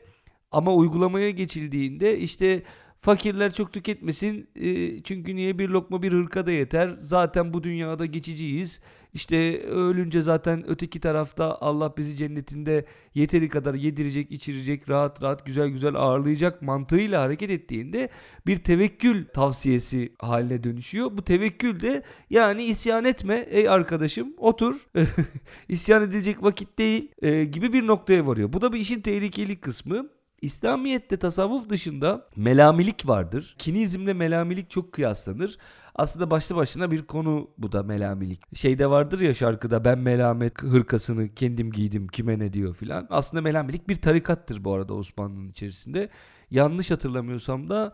ama 0.51 0.75
uygulamaya 0.75 1.31
geçildiğinde 1.31 2.18
işte 2.18 2.62
Fakirler 3.00 3.52
çok 3.52 3.72
tüketmesin 3.72 4.48
e, 4.56 5.02
çünkü 5.02 5.37
niye 5.37 5.58
bir 5.58 5.68
lokma 5.68 6.02
bir 6.02 6.12
hırka 6.12 6.46
da 6.46 6.50
yeter. 6.50 6.96
Zaten 6.98 7.52
bu 7.52 7.62
dünyada 7.62 8.06
geçiciyiz. 8.06 8.80
İşte 9.14 9.62
ölünce 9.62 10.22
zaten 10.22 10.64
öteki 10.68 11.00
tarafta 11.00 11.58
Allah 11.61 11.94
bizi 11.96 12.16
cennetinde 12.16 12.84
yeteri 13.14 13.48
kadar 13.48 13.74
yedirecek, 13.74 14.32
içirecek, 14.32 14.88
rahat 14.88 15.22
rahat 15.22 15.46
güzel 15.46 15.68
güzel 15.68 15.94
ağırlayacak 15.94 16.62
mantığıyla 16.62 17.22
hareket 17.22 17.50
ettiğinde 17.50 18.08
bir 18.46 18.56
tevekkül 18.56 19.26
tavsiyesi 19.26 20.12
haline 20.18 20.64
dönüşüyor. 20.64 21.11
Bu 21.16 21.24
tevekkül 21.24 21.80
de 21.80 22.02
yani 22.30 22.64
isyan 22.64 23.04
etme 23.04 23.34
ey 23.34 23.68
arkadaşım 23.68 24.34
otur 24.38 24.87
isyan 25.68 26.02
edilecek 26.02 26.42
vakit 26.42 26.78
değil 26.78 27.11
e, 27.22 27.44
gibi 27.44 27.72
bir 27.72 27.87
noktaya 27.87 28.26
varıyor. 28.26 28.52
Bu 28.52 28.61
da 28.61 28.72
bir 28.72 28.78
işin 28.78 29.00
tehlikeli 29.00 29.61
kısmı. 29.61 30.17
İslamiyet'te 30.42 31.16
tasavvuf 31.16 31.68
dışında 31.68 32.29
melamilik 32.37 33.09
vardır. 33.09 33.55
Kinizmle 33.59 34.14
melamilik 34.14 34.70
çok 34.70 34.92
kıyaslanır. 34.92 35.59
Aslında 35.94 36.31
başlı 36.31 36.57
başına 36.57 36.90
bir 36.90 37.03
konu 37.03 37.51
bu 37.59 37.72
da 37.72 37.83
melamilik. 37.83 38.57
Şeyde 38.57 38.90
vardır 38.90 39.20
ya 39.20 39.35
şarkıda 39.35 39.85
ben 39.85 39.98
melamet 39.98 40.62
hırkasını 40.62 41.35
kendim 41.35 41.72
giydim 41.72 42.09
kime 42.09 42.38
ne 42.38 42.53
diyor 42.53 42.74
filan. 42.74 43.07
Aslında 43.11 43.42
melamilik 43.42 43.88
bir 43.88 43.96
tarikattır 43.96 44.64
bu 44.64 44.72
arada 44.72 44.94
Osmanlı'nın 44.94 45.48
içerisinde. 45.48 46.09
Yanlış 46.51 46.90
hatırlamıyorsam 46.90 47.70
da 47.70 47.92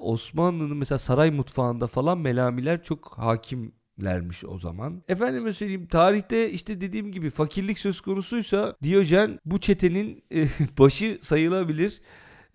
Osmanlı'nın 0.00 0.76
mesela 0.76 0.98
saray 0.98 1.30
mutfağında 1.30 1.86
falan 1.86 2.18
melamiler 2.18 2.82
çok 2.82 3.18
hakim 3.18 3.72
lermiş 4.04 4.44
o 4.44 4.58
zaman. 4.58 5.02
Efendime 5.08 5.52
söyleyeyim 5.52 5.86
tarihte 5.86 6.50
işte 6.50 6.80
dediğim 6.80 7.12
gibi 7.12 7.30
fakirlik 7.30 7.78
söz 7.78 8.00
konusuysa 8.00 8.76
Diyojen 8.82 9.38
bu 9.44 9.60
çetenin 9.60 10.24
e, 10.34 10.46
başı 10.78 11.18
sayılabilir 11.20 12.00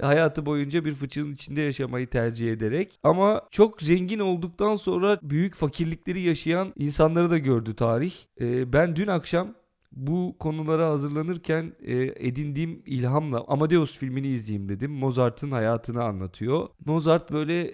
hayatı 0.01 0.45
boyunca 0.45 0.85
bir 0.85 0.95
fıçının 0.95 1.33
içinde 1.33 1.61
yaşamayı 1.61 2.07
tercih 2.07 2.51
ederek 2.51 2.99
ama 3.03 3.41
çok 3.51 3.81
zengin 3.81 4.19
olduktan 4.19 4.75
sonra 4.75 5.19
büyük 5.21 5.55
fakirlikleri 5.55 6.21
yaşayan 6.21 6.73
insanları 6.75 7.31
da 7.31 7.37
gördü 7.37 7.75
tarih. 7.75 8.13
Ee, 8.41 8.73
ben 8.73 8.95
dün 8.95 9.07
akşam 9.07 9.55
bu 9.91 10.35
konulara 10.39 10.89
hazırlanırken 10.89 11.73
e, 11.81 12.13
edindiğim 12.27 12.83
ilhamla 12.85 13.45
Amadeus 13.47 13.97
filmini 13.97 14.27
izleyeyim 14.27 14.69
dedim. 14.69 14.91
Mozart'ın 14.91 15.51
hayatını 15.51 16.03
anlatıyor. 16.03 16.69
Mozart 16.85 17.31
böyle 17.31 17.73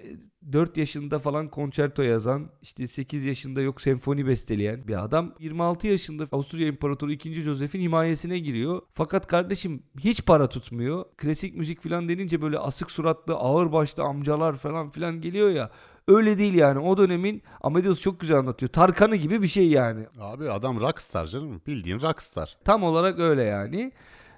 4 0.51 0.77
yaşında 0.77 1.19
falan 1.19 1.49
konçerto 1.49 2.01
yazan, 2.01 2.49
işte 2.61 2.87
8 2.87 3.25
yaşında 3.25 3.61
yok 3.61 3.81
senfoni 3.81 4.27
besteleyen 4.27 4.87
bir 4.87 5.03
adam. 5.03 5.33
26 5.39 5.87
yaşında 5.87 6.27
Avusturya 6.31 6.67
İmparatoru 6.67 7.11
2. 7.11 7.33
Joseph'in 7.33 7.81
himayesine 7.81 8.39
giriyor. 8.39 8.81
Fakat 8.91 9.27
kardeşim 9.27 9.83
hiç 9.99 10.25
para 10.25 10.49
tutmuyor. 10.49 11.05
Klasik 11.17 11.55
müzik 11.55 11.81
falan 11.81 12.09
denince 12.09 12.41
böyle 12.41 12.59
asık 12.59 12.91
suratlı, 12.91 13.33
ağır 13.35 13.71
başlı 13.71 14.03
amcalar 14.03 14.55
falan 14.55 14.89
filan 14.89 15.21
geliyor 15.21 15.49
ya. 15.49 15.71
Öyle 16.07 16.37
değil 16.37 16.53
yani. 16.53 16.79
O 16.79 16.97
dönemin 16.97 17.43
Amadeus 17.61 18.01
çok 18.01 18.19
güzel 18.19 18.37
anlatıyor. 18.37 18.71
Tarkanı 18.71 19.15
gibi 19.15 19.41
bir 19.41 19.47
şey 19.47 19.69
yani. 19.69 20.05
Abi 20.19 20.49
adam 20.49 20.79
rockstar 20.79 21.27
canım. 21.27 21.61
Bildiğin 21.67 22.01
rockstar. 22.01 22.57
Tam 22.65 22.83
olarak 22.83 23.19
öyle 23.19 23.43
yani 23.43 23.91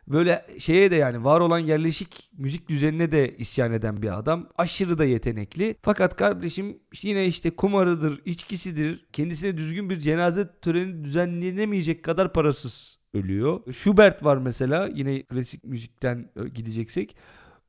böyle 0.07 0.45
şeye 0.57 0.91
de 0.91 0.95
yani 0.95 1.23
var 1.23 1.39
olan 1.39 1.59
yerleşik 1.59 2.31
müzik 2.37 2.69
düzenine 2.69 3.11
de 3.11 3.37
isyan 3.37 3.73
eden 3.73 4.01
bir 4.01 4.17
adam. 4.19 4.47
Aşırı 4.57 4.97
da 4.97 5.05
yetenekli. 5.05 5.75
Fakat 5.81 6.15
kardeşim 6.15 6.79
yine 7.01 7.25
işte 7.25 7.49
kumarıdır, 7.55 8.21
içkisidir. 8.25 9.05
Kendisine 9.13 9.57
düzgün 9.57 9.89
bir 9.89 9.99
cenaze 9.99 10.49
töreni 10.61 11.03
düzenlenemeyecek 11.03 12.03
kadar 12.03 12.33
parasız 12.33 12.99
ölüyor. 13.13 13.73
Schubert 13.73 14.23
var 14.23 14.37
mesela 14.37 14.89
yine 14.93 15.23
klasik 15.23 15.63
müzikten 15.63 16.29
gideceksek. 16.53 17.15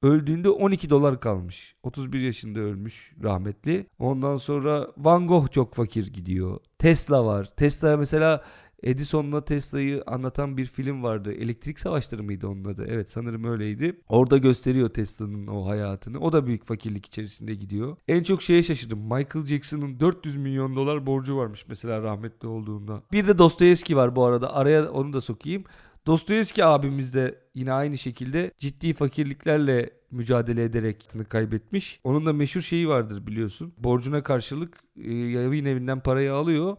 Öldüğünde 0.02 0.48
12 0.48 0.90
dolar 0.90 1.20
kalmış. 1.20 1.74
31 1.82 2.20
yaşında 2.20 2.60
ölmüş 2.60 3.12
rahmetli. 3.22 3.86
Ondan 3.98 4.36
sonra 4.36 4.88
Van 4.96 5.26
Gogh 5.26 5.50
çok 5.50 5.74
fakir 5.74 6.12
gidiyor. 6.12 6.60
Tesla 6.78 7.26
var. 7.26 7.50
Tesla 7.56 7.96
mesela 7.96 8.44
Edison'la 8.82 9.44
Tesla'yı 9.44 10.02
anlatan 10.06 10.56
bir 10.56 10.66
film 10.66 11.02
vardı. 11.02 11.32
Elektrik 11.32 11.80
Savaşları 11.80 12.22
mıydı 12.22 12.48
onun 12.48 12.64
adı? 12.64 12.86
Evet 12.88 13.10
sanırım 13.10 13.44
öyleydi. 13.44 14.00
Orada 14.08 14.38
gösteriyor 14.38 14.88
Tesla'nın 14.88 15.46
o 15.46 15.66
hayatını. 15.66 16.18
O 16.20 16.32
da 16.32 16.46
büyük 16.46 16.64
fakirlik 16.64 17.06
içerisinde 17.06 17.54
gidiyor. 17.54 17.96
En 18.08 18.22
çok 18.22 18.42
şeye 18.42 18.62
şaşırdım. 18.62 18.98
Michael 18.98 19.46
Jackson'ın 19.46 20.00
400 20.00 20.36
milyon 20.36 20.76
dolar 20.76 21.06
borcu 21.06 21.36
varmış 21.36 21.64
mesela 21.68 22.02
rahmetli 22.02 22.48
olduğunda. 22.48 23.02
Bir 23.12 23.28
de 23.28 23.38
Dostoyevski 23.38 23.96
var 23.96 24.16
bu 24.16 24.24
arada. 24.24 24.54
Araya 24.54 24.90
onu 24.90 25.12
da 25.12 25.20
sokayım. 25.20 25.64
Dostoyevski 26.06 26.64
abimiz 26.64 27.14
de 27.14 27.38
yine 27.54 27.72
aynı 27.72 27.98
şekilde 27.98 28.50
ciddi 28.58 28.92
fakirliklerle 28.92 29.90
mücadele 30.10 30.64
ederek 30.64 31.08
kaybetmiş. 31.28 32.00
Onun 32.04 32.26
da 32.26 32.32
meşhur 32.32 32.60
şeyi 32.60 32.88
vardır 32.88 33.26
biliyorsun. 33.26 33.74
Borcuna 33.78 34.22
karşılık 34.22 34.78
e, 34.96 35.14
yayın 35.14 35.64
evinden 35.64 36.00
parayı 36.00 36.34
alıyor 36.34 36.76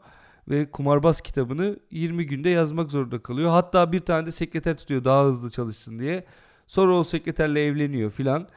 ve 0.49 0.71
kumarbaz 0.71 1.21
kitabını 1.21 1.79
20 1.91 2.25
günde 2.25 2.49
yazmak 2.49 2.91
zorunda 2.91 3.23
kalıyor. 3.23 3.49
Hatta 3.49 3.91
bir 3.91 3.99
tane 3.99 4.25
de 4.25 4.31
sekreter 4.31 4.77
tutuyor 4.77 5.03
daha 5.03 5.25
hızlı 5.25 5.49
çalışsın 5.49 5.99
diye. 5.99 6.25
Sonra 6.67 6.93
o 6.93 7.03
sekreterle 7.03 7.65
evleniyor 7.65 8.09
filan 8.09 8.47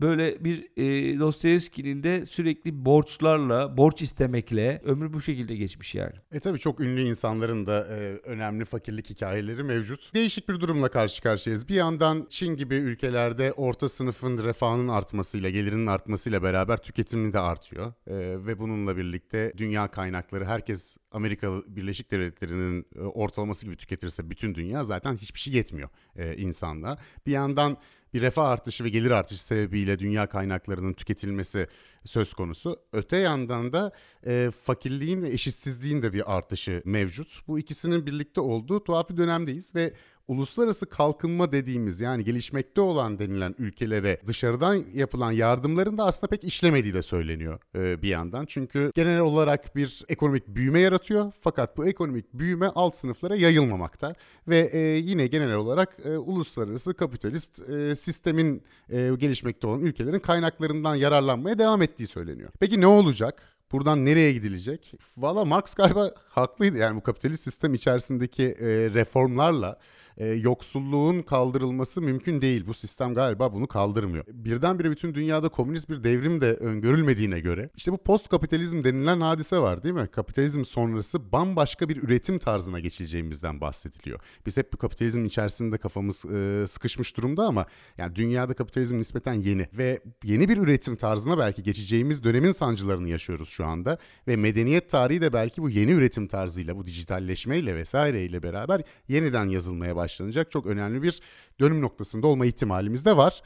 böyle 0.00 0.44
bir 0.44 0.68
e, 0.76 1.18
Dostoyevski'nin 1.18 2.02
de 2.02 2.26
sürekli 2.26 2.84
borçlarla, 2.84 3.76
borç 3.76 4.02
istemekle 4.02 4.82
ömrü 4.84 5.12
bu 5.12 5.20
şekilde 5.20 5.56
geçmiş 5.56 5.94
yani. 5.94 6.12
E 6.32 6.40
tabii 6.40 6.58
çok 6.58 6.80
ünlü 6.80 7.00
insanların 7.00 7.66
da 7.66 7.86
e, 7.86 7.96
önemli 8.24 8.64
fakirlik 8.64 9.10
hikayeleri 9.10 9.62
mevcut. 9.62 10.14
Değişik 10.14 10.48
bir 10.48 10.60
durumla 10.60 10.88
karşı 10.88 11.22
karşıyayız. 11.22 11.68
Bir 11.68 11.74
yandan 11.74 12.26
Çin 12.30 12.56
gibi 12.56 12.74
ülkelerde 12.74 13.52
orta 13.52 13.88
sınıfın 13.88 14.38
refahının 14.38 14.88
artmasıyla, 14.88 15.50
gelirinin 15.50 15.86
artmasıyla 15.86 16.42
beraber 16.42 16.76
tüketimi 16.76 17.32
de 17.32 17.38
artıyor. 17.38 17.92
E, 18.06 18.14
ve 18.46 18.58
bununla 18.58 18.96
birlikte 18.96 19.52
dünya 19.56 19.88
kaynakları 19.88 20.44
herkes 20.44 20.98
Amerika 21.10 21.62
Birleşik 21.66 22.10
Devletleri'nin 22.10 22.86
e, 22.96 23.00
ortalaması 23.00 23.66
gibi 23.66 23.76
tüketirse 23.76 24.30
bütün 24.30 24.54
dünya 24.54 24.84
zaten 24.84 25.16
hiçbir 25.16 25.40
şey 25.40 25.52
yetmiyor 25.52 25.88
e, 26.16 26.36
insanda. 26.36 26.98
Bir 27.26 27.32
yandan 27.32 27.76
bir 28.14 28.20
refah 28.22 28.48
artışı 28.48 28.84
ve 28.84 28.88
gelir 28.88 29.10
artışı 29.10 29.44
sebebiyle 29.44 29.98
dünya 29.98 30.26
kaynaklarının 30.26 30.92
tüketilmesi 30.92 31.68
söz 32.06 32.34
konusu. 32.34 32.76
Öte 32.92 33.16
yandan 33.16 33.72
da 33.72 33.92
e, 34.26 34.50
fakirliğin 34.50 35.22
ve 35.22 35.30
eşitsizliğin 35.30 36.02
de 36.02 36.12
bir 36.12 36.36
artışı 36.36 36.82
mevcut. 36.84 37.40
Bu 37.48 37.58
ikisinin 37.58 38.06
birlikte 38.06 38.40
olduğu 38.40 38.84
tuhaf 38.84 39.10
bir 39.10 39.16
dönemdeyiz 39.16 39.74
ve 39.74 39.92
uluslararası 40.28 40.86
kalkınma 40.86 41.52
dediğimiz 41.52 42.00
yani 42.00 42.24
gelişmekte 42.24 42.80
olan 42.80 43.18
denilen 43.18 43.54
ülkelere 43.58 44.20
dışarıdan 44.26 44.84
yapılan 44.94 45.32
yardımların 45.32 45.98
da 45.98 46.04
aslında 46.04 46.30
pek 46.30 46.44
işlemediği 46.44 46.94
de 46.94 47.02
söyleniyor 47.02 47.60
e, 47.76 48.02
bir 48.02 48.08
yandan. 48.08 48.44
Çünkü 48.46 48.90
genel 48.94 49.20
olarak 49.20 49.76
bir 49.76 50.04
ekonomik 50.08 50.48
büyüme 50.48 50.80
yaratıyor 50.80 51.32
fakat 51.40 51.76
bu 51.76 51.86
ekonomik 51.86 52.34
büyüme 52.34 52.66
alt 52.66 52.96
sınıflara 52.96 53.36
yayılmamakta 53.36 54.14
ve 54.48 54.58
e, 54.72 54.78
yine 54.78 55.26
genel 55.26 55.54
olarak 55.54 55.96
e, 56.04 56.18
uluslararası 56.18 56.94
kapitalist 56.94 57.68
e, 57.68 57.94
sistemin 57.94 58.62
e, 58.88 59.10
gelişmekte 59.18 59.66
olan 59.66 59.80
ülkelerin 59.80 60.18
kaynaklarından 60.18 60.94
yararlanmaya 60.94 61.58
devam 61.58 61.82
ettiği 61.96 62.06
söyleniyor. 62.06 62.50
Peki 62.60 62.80
ne 62.80 62.86
olacak? 62.86 63.42
Buradan 63.72 64.04
nereye 64.04 64.32
gidilecek? 64.32 64.94
Valla 65.16 65.44
Marx 65.44 65.74
galiba 65.74 66.10
haklıydı 66.28 66.78
yani 66.78 66.96
bu 66.96 67.02
kapitalist 67.02 67.42
sistem 67.44 67.74
içerisindeki 67.74 68.44
e, 68.44 68.66
reformlarla 68.94 69.78
e, 70.16 70.26
yoksulluğun 70.26 71.22
kaldırılması 71.22 72.02
mümkün 72.02 72.40
değil. 72.40 72.66
Bu 72.66 72.74
sistem 72.74 73.14
galiba 73.14 73.52
bunu 73.52 73.66
kaldırmıyor. 73.66 74.24
Birdenbire 74.28 74.90
bütün 74.90 75.14
dünyada 75.14 75.48
komünist 75.48 75.90
bir 75.90 76.04
devrim 76.04 76.40
de 76.40 76.54
öngörülmediğine 76.54 77.40
göre 77.40 77.70
işte 77.76 77.92
bu 77.92 77.98
post 77.98 78.28
kapitalizm 78.28 78.84
denilen 78.84 79.20
hadise 79.20 79.58
var 79.58 79.82
değil 79.82 79.94
mi? 79.94 80.08
Kapitalizm 80.12 80.64
sonrası 80.64 81.32
bambaşka 81.32 81.88
bir 81.88 82.02
üretim 82.02 82.38
tarzına 82.38 82.80
geçileceğimizden 82.80 83.60
bahsediliyor. 83.60 84.20
Biz 84.46 84.56
hep 84.56 84.72
bu 84.72 84.76
kapitalizm 84.76 85.24
içerisinde 85.24 85.78
kafamız 85.78 86.24
e, 86.24 86.64
sıkışmış 86.66 87.16
durumda 87.16 87.46
ama 87.46 87.66
yani 87.98 88.16
dünyada 88.16 88.54
kapitalizm 88.54 88.98
nispeten 88.98 89.34
yeni 89.34 89.68
ve 89.78 90.00
yeni 90.24 90.48
bir 90.48 90.56
üretim 90.56 90.96
tarzına 90.96 91.38
belki 91.38 91.62
geçeceğimiz 91.62 92.24
dönemin 92.24 92.52
sancılarını 92.52 93.08
yaşıyoruz 93.08 93.48
şu 93.48 93.66
anda 93.66 93.98
ve 94.28 94.36
medeniyet 94.36 94.90
tarihi 94.90 95.20
de 95.20 95.32
belki 95.32 95.62
bu 95.62 95.70
yeni 95.70 95.90
üretim 95.90 96.28
tarzıyla, 96.28 96.76
bu 96.76 96.86
dijitalleşmeyle 96.86 97.76
vesaireyle 97.76 98.42
beraber 98.42 98.82
yeniden 99.08 99.44
yazılmaya 99.44 99.96
başlanacak 100.06 100.50
çok 100.50 100.66
önemli 100.66 101.02
bir 101.02 101.20
dönüm 101.60 101.80
noktasında 101.82 102.26
olma 102.26 102.46
ihtimalimiz 102.46 103.04
de 103.04 103.16
var. 103.16 103.42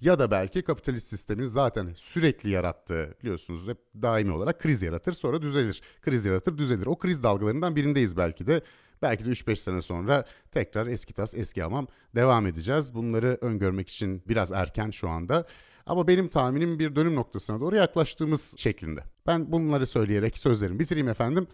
Ya 0.00 0.18
da 0.18 0.30
belki 0.30 0.62
kapitalist 0.62 1.06
sistemin 1.06 1.44
zaten 1.44 1.92
sürekli 1.96 2.50
yarattığı 2.50 3.14
biliyorsunuz 3.22 3.68
hep 3.68 3.78
daimi 4.02 4.32
olarak 4.32 4.60
kriz 4.60 4.82
yaratır 4.82 5.12
sonra 5.12 5.42
düzelir. 5.42 5.82
Kriz 6.02 6.24
yaratır 6.24 6.58
düzelir. 6.58 6.86
O 6.86 6.98
kriz 6.98 7.22
dalgalarından 7.22 7.76
birindeyiz 7.76 8.16
belki 8.16 8.46
de. 8.46 8.62
Belki 9.02 9.24
de 9.24 9.28
3-5 9.28 9.56
sene 9.56 9.80
sonra 9.80 10.24
tekrar 10.50 10.86
eski 10.86 11.14
tas 11.14 11.34
eski 11.34 11.62
hamam 11.62 11.86
devam 12.14 12.46
edeceğiz. 12.46 12.94
Bunları 12.94 13.38
öngörmek 13.40 13.88
için 13.88 14.22
biraz 14.28 14.52
erken 14.52 14.90
şu 14.90 15.08
anda. 15.08 15.46
Ama 15.86 16.08
benim 16.08 16.28
tahminim 16.28 16.78
bir 16.78 16.96
dönüm 16.96 17.14
noktasına 17.14 17.60
doğru 17.60 17.76
yaklaştığımız 17.76 18.54
şeklinde. 18.56 19.00
Ben 19.26 19.52
bunları 19.52 19.86
söyleyerek 19.86 20.38
sözlerimi 20.38 20.78
bitireyim 20.78 21.08
efendim. 21.08 21.46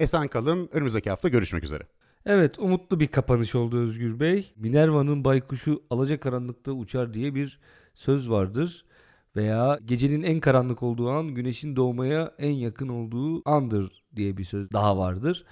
Esen 0.00 0.28
kalın. 0.28 0.68
Önümüzdeki 0.72 1.10
hafta 1.10 1.28
görüşmek 1.28 1.64
üzere. 1.64 1.84
Evet 2.26 2.58
umutlu 2.58 3.00
bir 3.00 3.06
kapanış 3.06 3.54
oldu 3.54 3.78
Özgür 3.78 4.20
Bey. 4.20 4.52
Minerva'nın 4.56 5.24
baykuşu 5.24 5.82
alacakaranlıkta 5.90 6.72
uçar 6.72 7.14
diye 7.14 7.34
bir 7.34 7.58
söz 7.94 8.30
vardır. 8.30 8.84
Veya 9.36 9.78
gecenin 9.84 10.22
en 10.22 10.40
karanlık 10.40 10.82
olduğu 10.82 11.10
an 11.10 11.28
güneşin 11.28 11.76
doğmaya 11.76 12.34
en 12.38 12.50
yakın 12.50 12.88
olduğu 12.88 13.48
andır 13.50 14.04
diye 14.16 14.36
bir 14.36 14.44
söz 14.44 14.72
daha 14.72 14.98
vardır. 14.98 15.44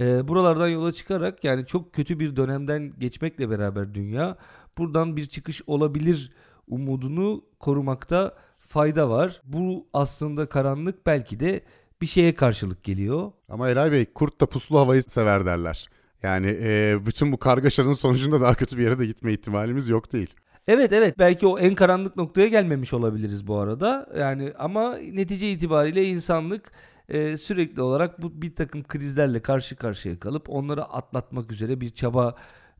Ee, 0.00 0.28
buralardan 0.28 0.68
yola 0.68 0.92
çıkarak 0.92 1.44
yani 1.44 1.66
çok 1.66 1.92
kötü 1.92 2.20
bir 2.20 2.36
dönemden 2.36 2.92
geçmekle 2.98 3.50
beraber 3.50 3.94
dünya 3.94 4.36
buradan 4.78 5.16
bir 5.16 5.26
çıkış 5.26 5.62
olabilir 5.66 6.32
umudunu 6.68 7.44
korumakta 7.60 8.34
fayda 8.58 9.10
var. 9.10 9.42
Bu 9.44 9.86
aslında 9.92 10.48
karanlık 10.48 11.06
belki 11.06 11.40
de 11.40 11.60
bir 12.00 12.06
şeye 12.06 12.34
karşılık 12.34 12.84
geliyor. 12.84 13.32
Ama 13.48 13.68
Eray 13.68 13.92
Bey 13.92 14.12
kurt 14.12 14.40
da 14.40 14.46
puslu 14.46 14.78
havayı 14.78 15.02
sever 15.02 15.46
derler. 15.46 15.88
Yani 16.26 16.58
e, 16.62 16.98
bütün 17.06 17.32
bu 17.32 17.38
kargaşanın 17.38 17.92
sonucunda 18.02 18.40
daha 18.40 18.54
kötü 18.54 18.78
bir 18.78 18.82
yere 18.82 18.98
de 18.98 19.06
gitme 19.06 19.32
ihtimalimiz 19.32 19.88
yok 19.88 20.12
değil. 20.12 20.34
Evet 20.68 20.92
evet 20.92 21.18
belki 21.18 21.46
o 21.46 21.58
en 21.58 21.74
karanlık 21.74 22.16
noktaya 22.16 22.48
gelmemiş 22.48 22.92
olabiliriz 22.92 23.46
bu 23.46 23.58
arada. 23.58 24.06
Yani 24.18 24.52
ama 24.58 24.96
netice 24.96 25.50
itibariyle 25.50 26.04
insanlık 26.04 26.72
e, 27.08 27.36
sürekli 27.36 27.82
olarak 27.82 28.22
bu 28.22 28.42
bir 28.42 28.54
takım 28.54 28.82
krizlerle 28.82 29.42
karşı 29.42 29.76
karşıya 29.76 30.18
kalıp 30.18 30.50
onları 30.50 30.84
atlatmak 30.84 31.52
üzere 31.52 31.80
bir 31.80 31.88
çaba 31.88 32.34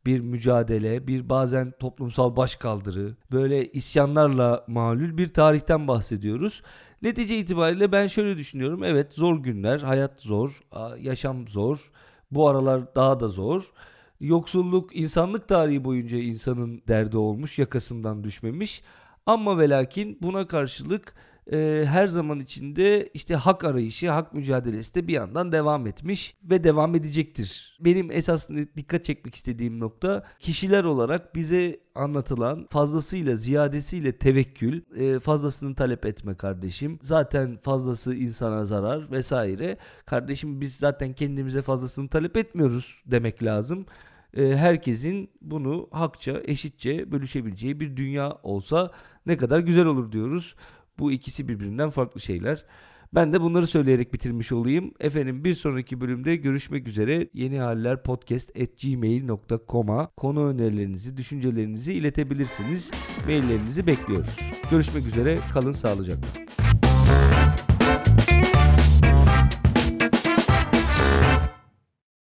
bir 0.07 0.21
mücadele, 0.21 1.07
bir 1.07 1.29
bazen 1.29 1.73
toplumsal 1.81 2.37
başkaldırı, 2.37 3.17
böyle 3.33 3.65
isyanlarla 3.65 4.65
malul 4.67 5.19
bir 5.19 5.29
tarihten 5.29 5.89
bahsediyoruz. 5.89 6.63
Netice 7.03 7.39
itibariyle 7.39 7.93
ben 7.93 8.07
şöyle 8.07 8.37
düşünüyorum. 8.37 8.85
Evet 8.85 9.13
zor 9.13 9.37
günler, 9.37 9.79
hayat 9.81 10.21
zor, 10.21 10.61
yaşam 11.01 11.49
zor. 11.49 11.91
Bu 12.37 12.49
aralar 12.49 12.95
daha 12.95 13.21
da 13.21 13.29
zor. 13.29 13.73
Yoksulluk 14.21 14.97
insanlık 14.97 15.49
tarihi 15.49 15.85
boyunca 15.85 16.19
insanın 16.19 16.83
derdi 16.89 17.17
olmuş, 17.17 17.59
yakasından 17.59 18.25
düşmemiş. 18.25 18.83
Ama 19.27 19.59
ve 19.59 19.69
lakin 19.71 20.19
buna 20.23 20.47
karşılık 20.47 21.15
e, 21.53 21.85
her 21.87 22.07
zaman 22.07 22.41
içinde 22.41 23.09
işte 23.15 23.35
hak 23.35 23.65
arayışı, 23.65 24.11
hak 24.11 24.35
mücadelesi 24.35 24.95
de 24.95 25.09
bir 25.09 25.13
yandan 25.13 25.53
devam 25.53 25.87
etmiş 25.87 26.35
ve 26.51 26.65
devam 26.65 26.95
edecektir. 26.95 27.79
Benim 27.81 28.11
esas 28.11 28.51
dikkat 28.77 29.05
çekmek 29.05 29.35
istediğim 29.35 29.81
nokta 29.81 30.25
kişiler 30.39 30.85
olarak 30.85 31.35
bize 31.35 31.81
anlatılan 31.95 32.67
fazlasıyla 32.71 33.37
ziyadesiyle 33.37 34.19
tevekkül, 34.19 34.83
e, 34.97 35.21
fazlasını 35.21 35.75
talep 35.75 36.07
etme 36.07 36.35
kardeşim. 36.35 36.99
Zaten 37.03 37.59
fazlası 37.63 38.15
insana 38.15 38.65
zarar 38.65 39.11
vesaire. 39.11 39.79
Kardeşim 40.07 40.61
biz 40.61 40.77
zaten 40.77 41.13
kendimize 41.13 41.63
fazlasını 41.63 42.09
talep 42.09 42.37
etmiyoruz 42.37 43.03
demek 43.07 43.43
lazım 43.43 43.87
e, 44.37 44.57
herkesin 44.57 45.31
bunu 45.41 45.89
hakça, 45.91 46.41
eşitçe 46.45 47.13
bölüşebileceği 47.13 47.81
bir 47.81 47.97
dünya 47.97 48.39
olsa 48.43 48.91
ne 49.27 49.37
kadar 49.37 49.61
güzel 49.61 49.87
olur 49.87 50.13
diyoruz. 50.13 50.55
Bu 50.99 51.13
ikisi 51.13 51.49
birbirinden 51.49 51.91
farklı 51.91 52.21
şeyler. 52.21 52.65
Ben 53.15 53.33
de 53.33 53.41
bunları 53.41 53.67
söyleyerek 53.67 54.13
bitirmiş 54.13 54.53
olayım. 54.53 54.93
Efendim 55.01 55.45
bir 55.45 55.55
sonraki 55.55 56.01
bölümde 56.01 56.37
görüşmek 56.37 56.89
üzere. 56.89 57.29
Yeni 57.35 57.59
Haller 57.59 58.03
Podcast 58.03 58.51
at 58.61 58.81
gmail.com'a 58.83 60.07
konu 60.17 60.47
önerilerinizi, 60.49 61.17
düşüncelerinizi 61.17 61.93
iletebilirsiniz. 61.95 62.91
Maillerinizi 63.27 63.87
bekliyoruz. 63.87 64.37
Görüşmek 64.71 65.07
üzere. 65.07 65.39
Kalın 65.53 65.73
sağlıcakla. 65.73 66.66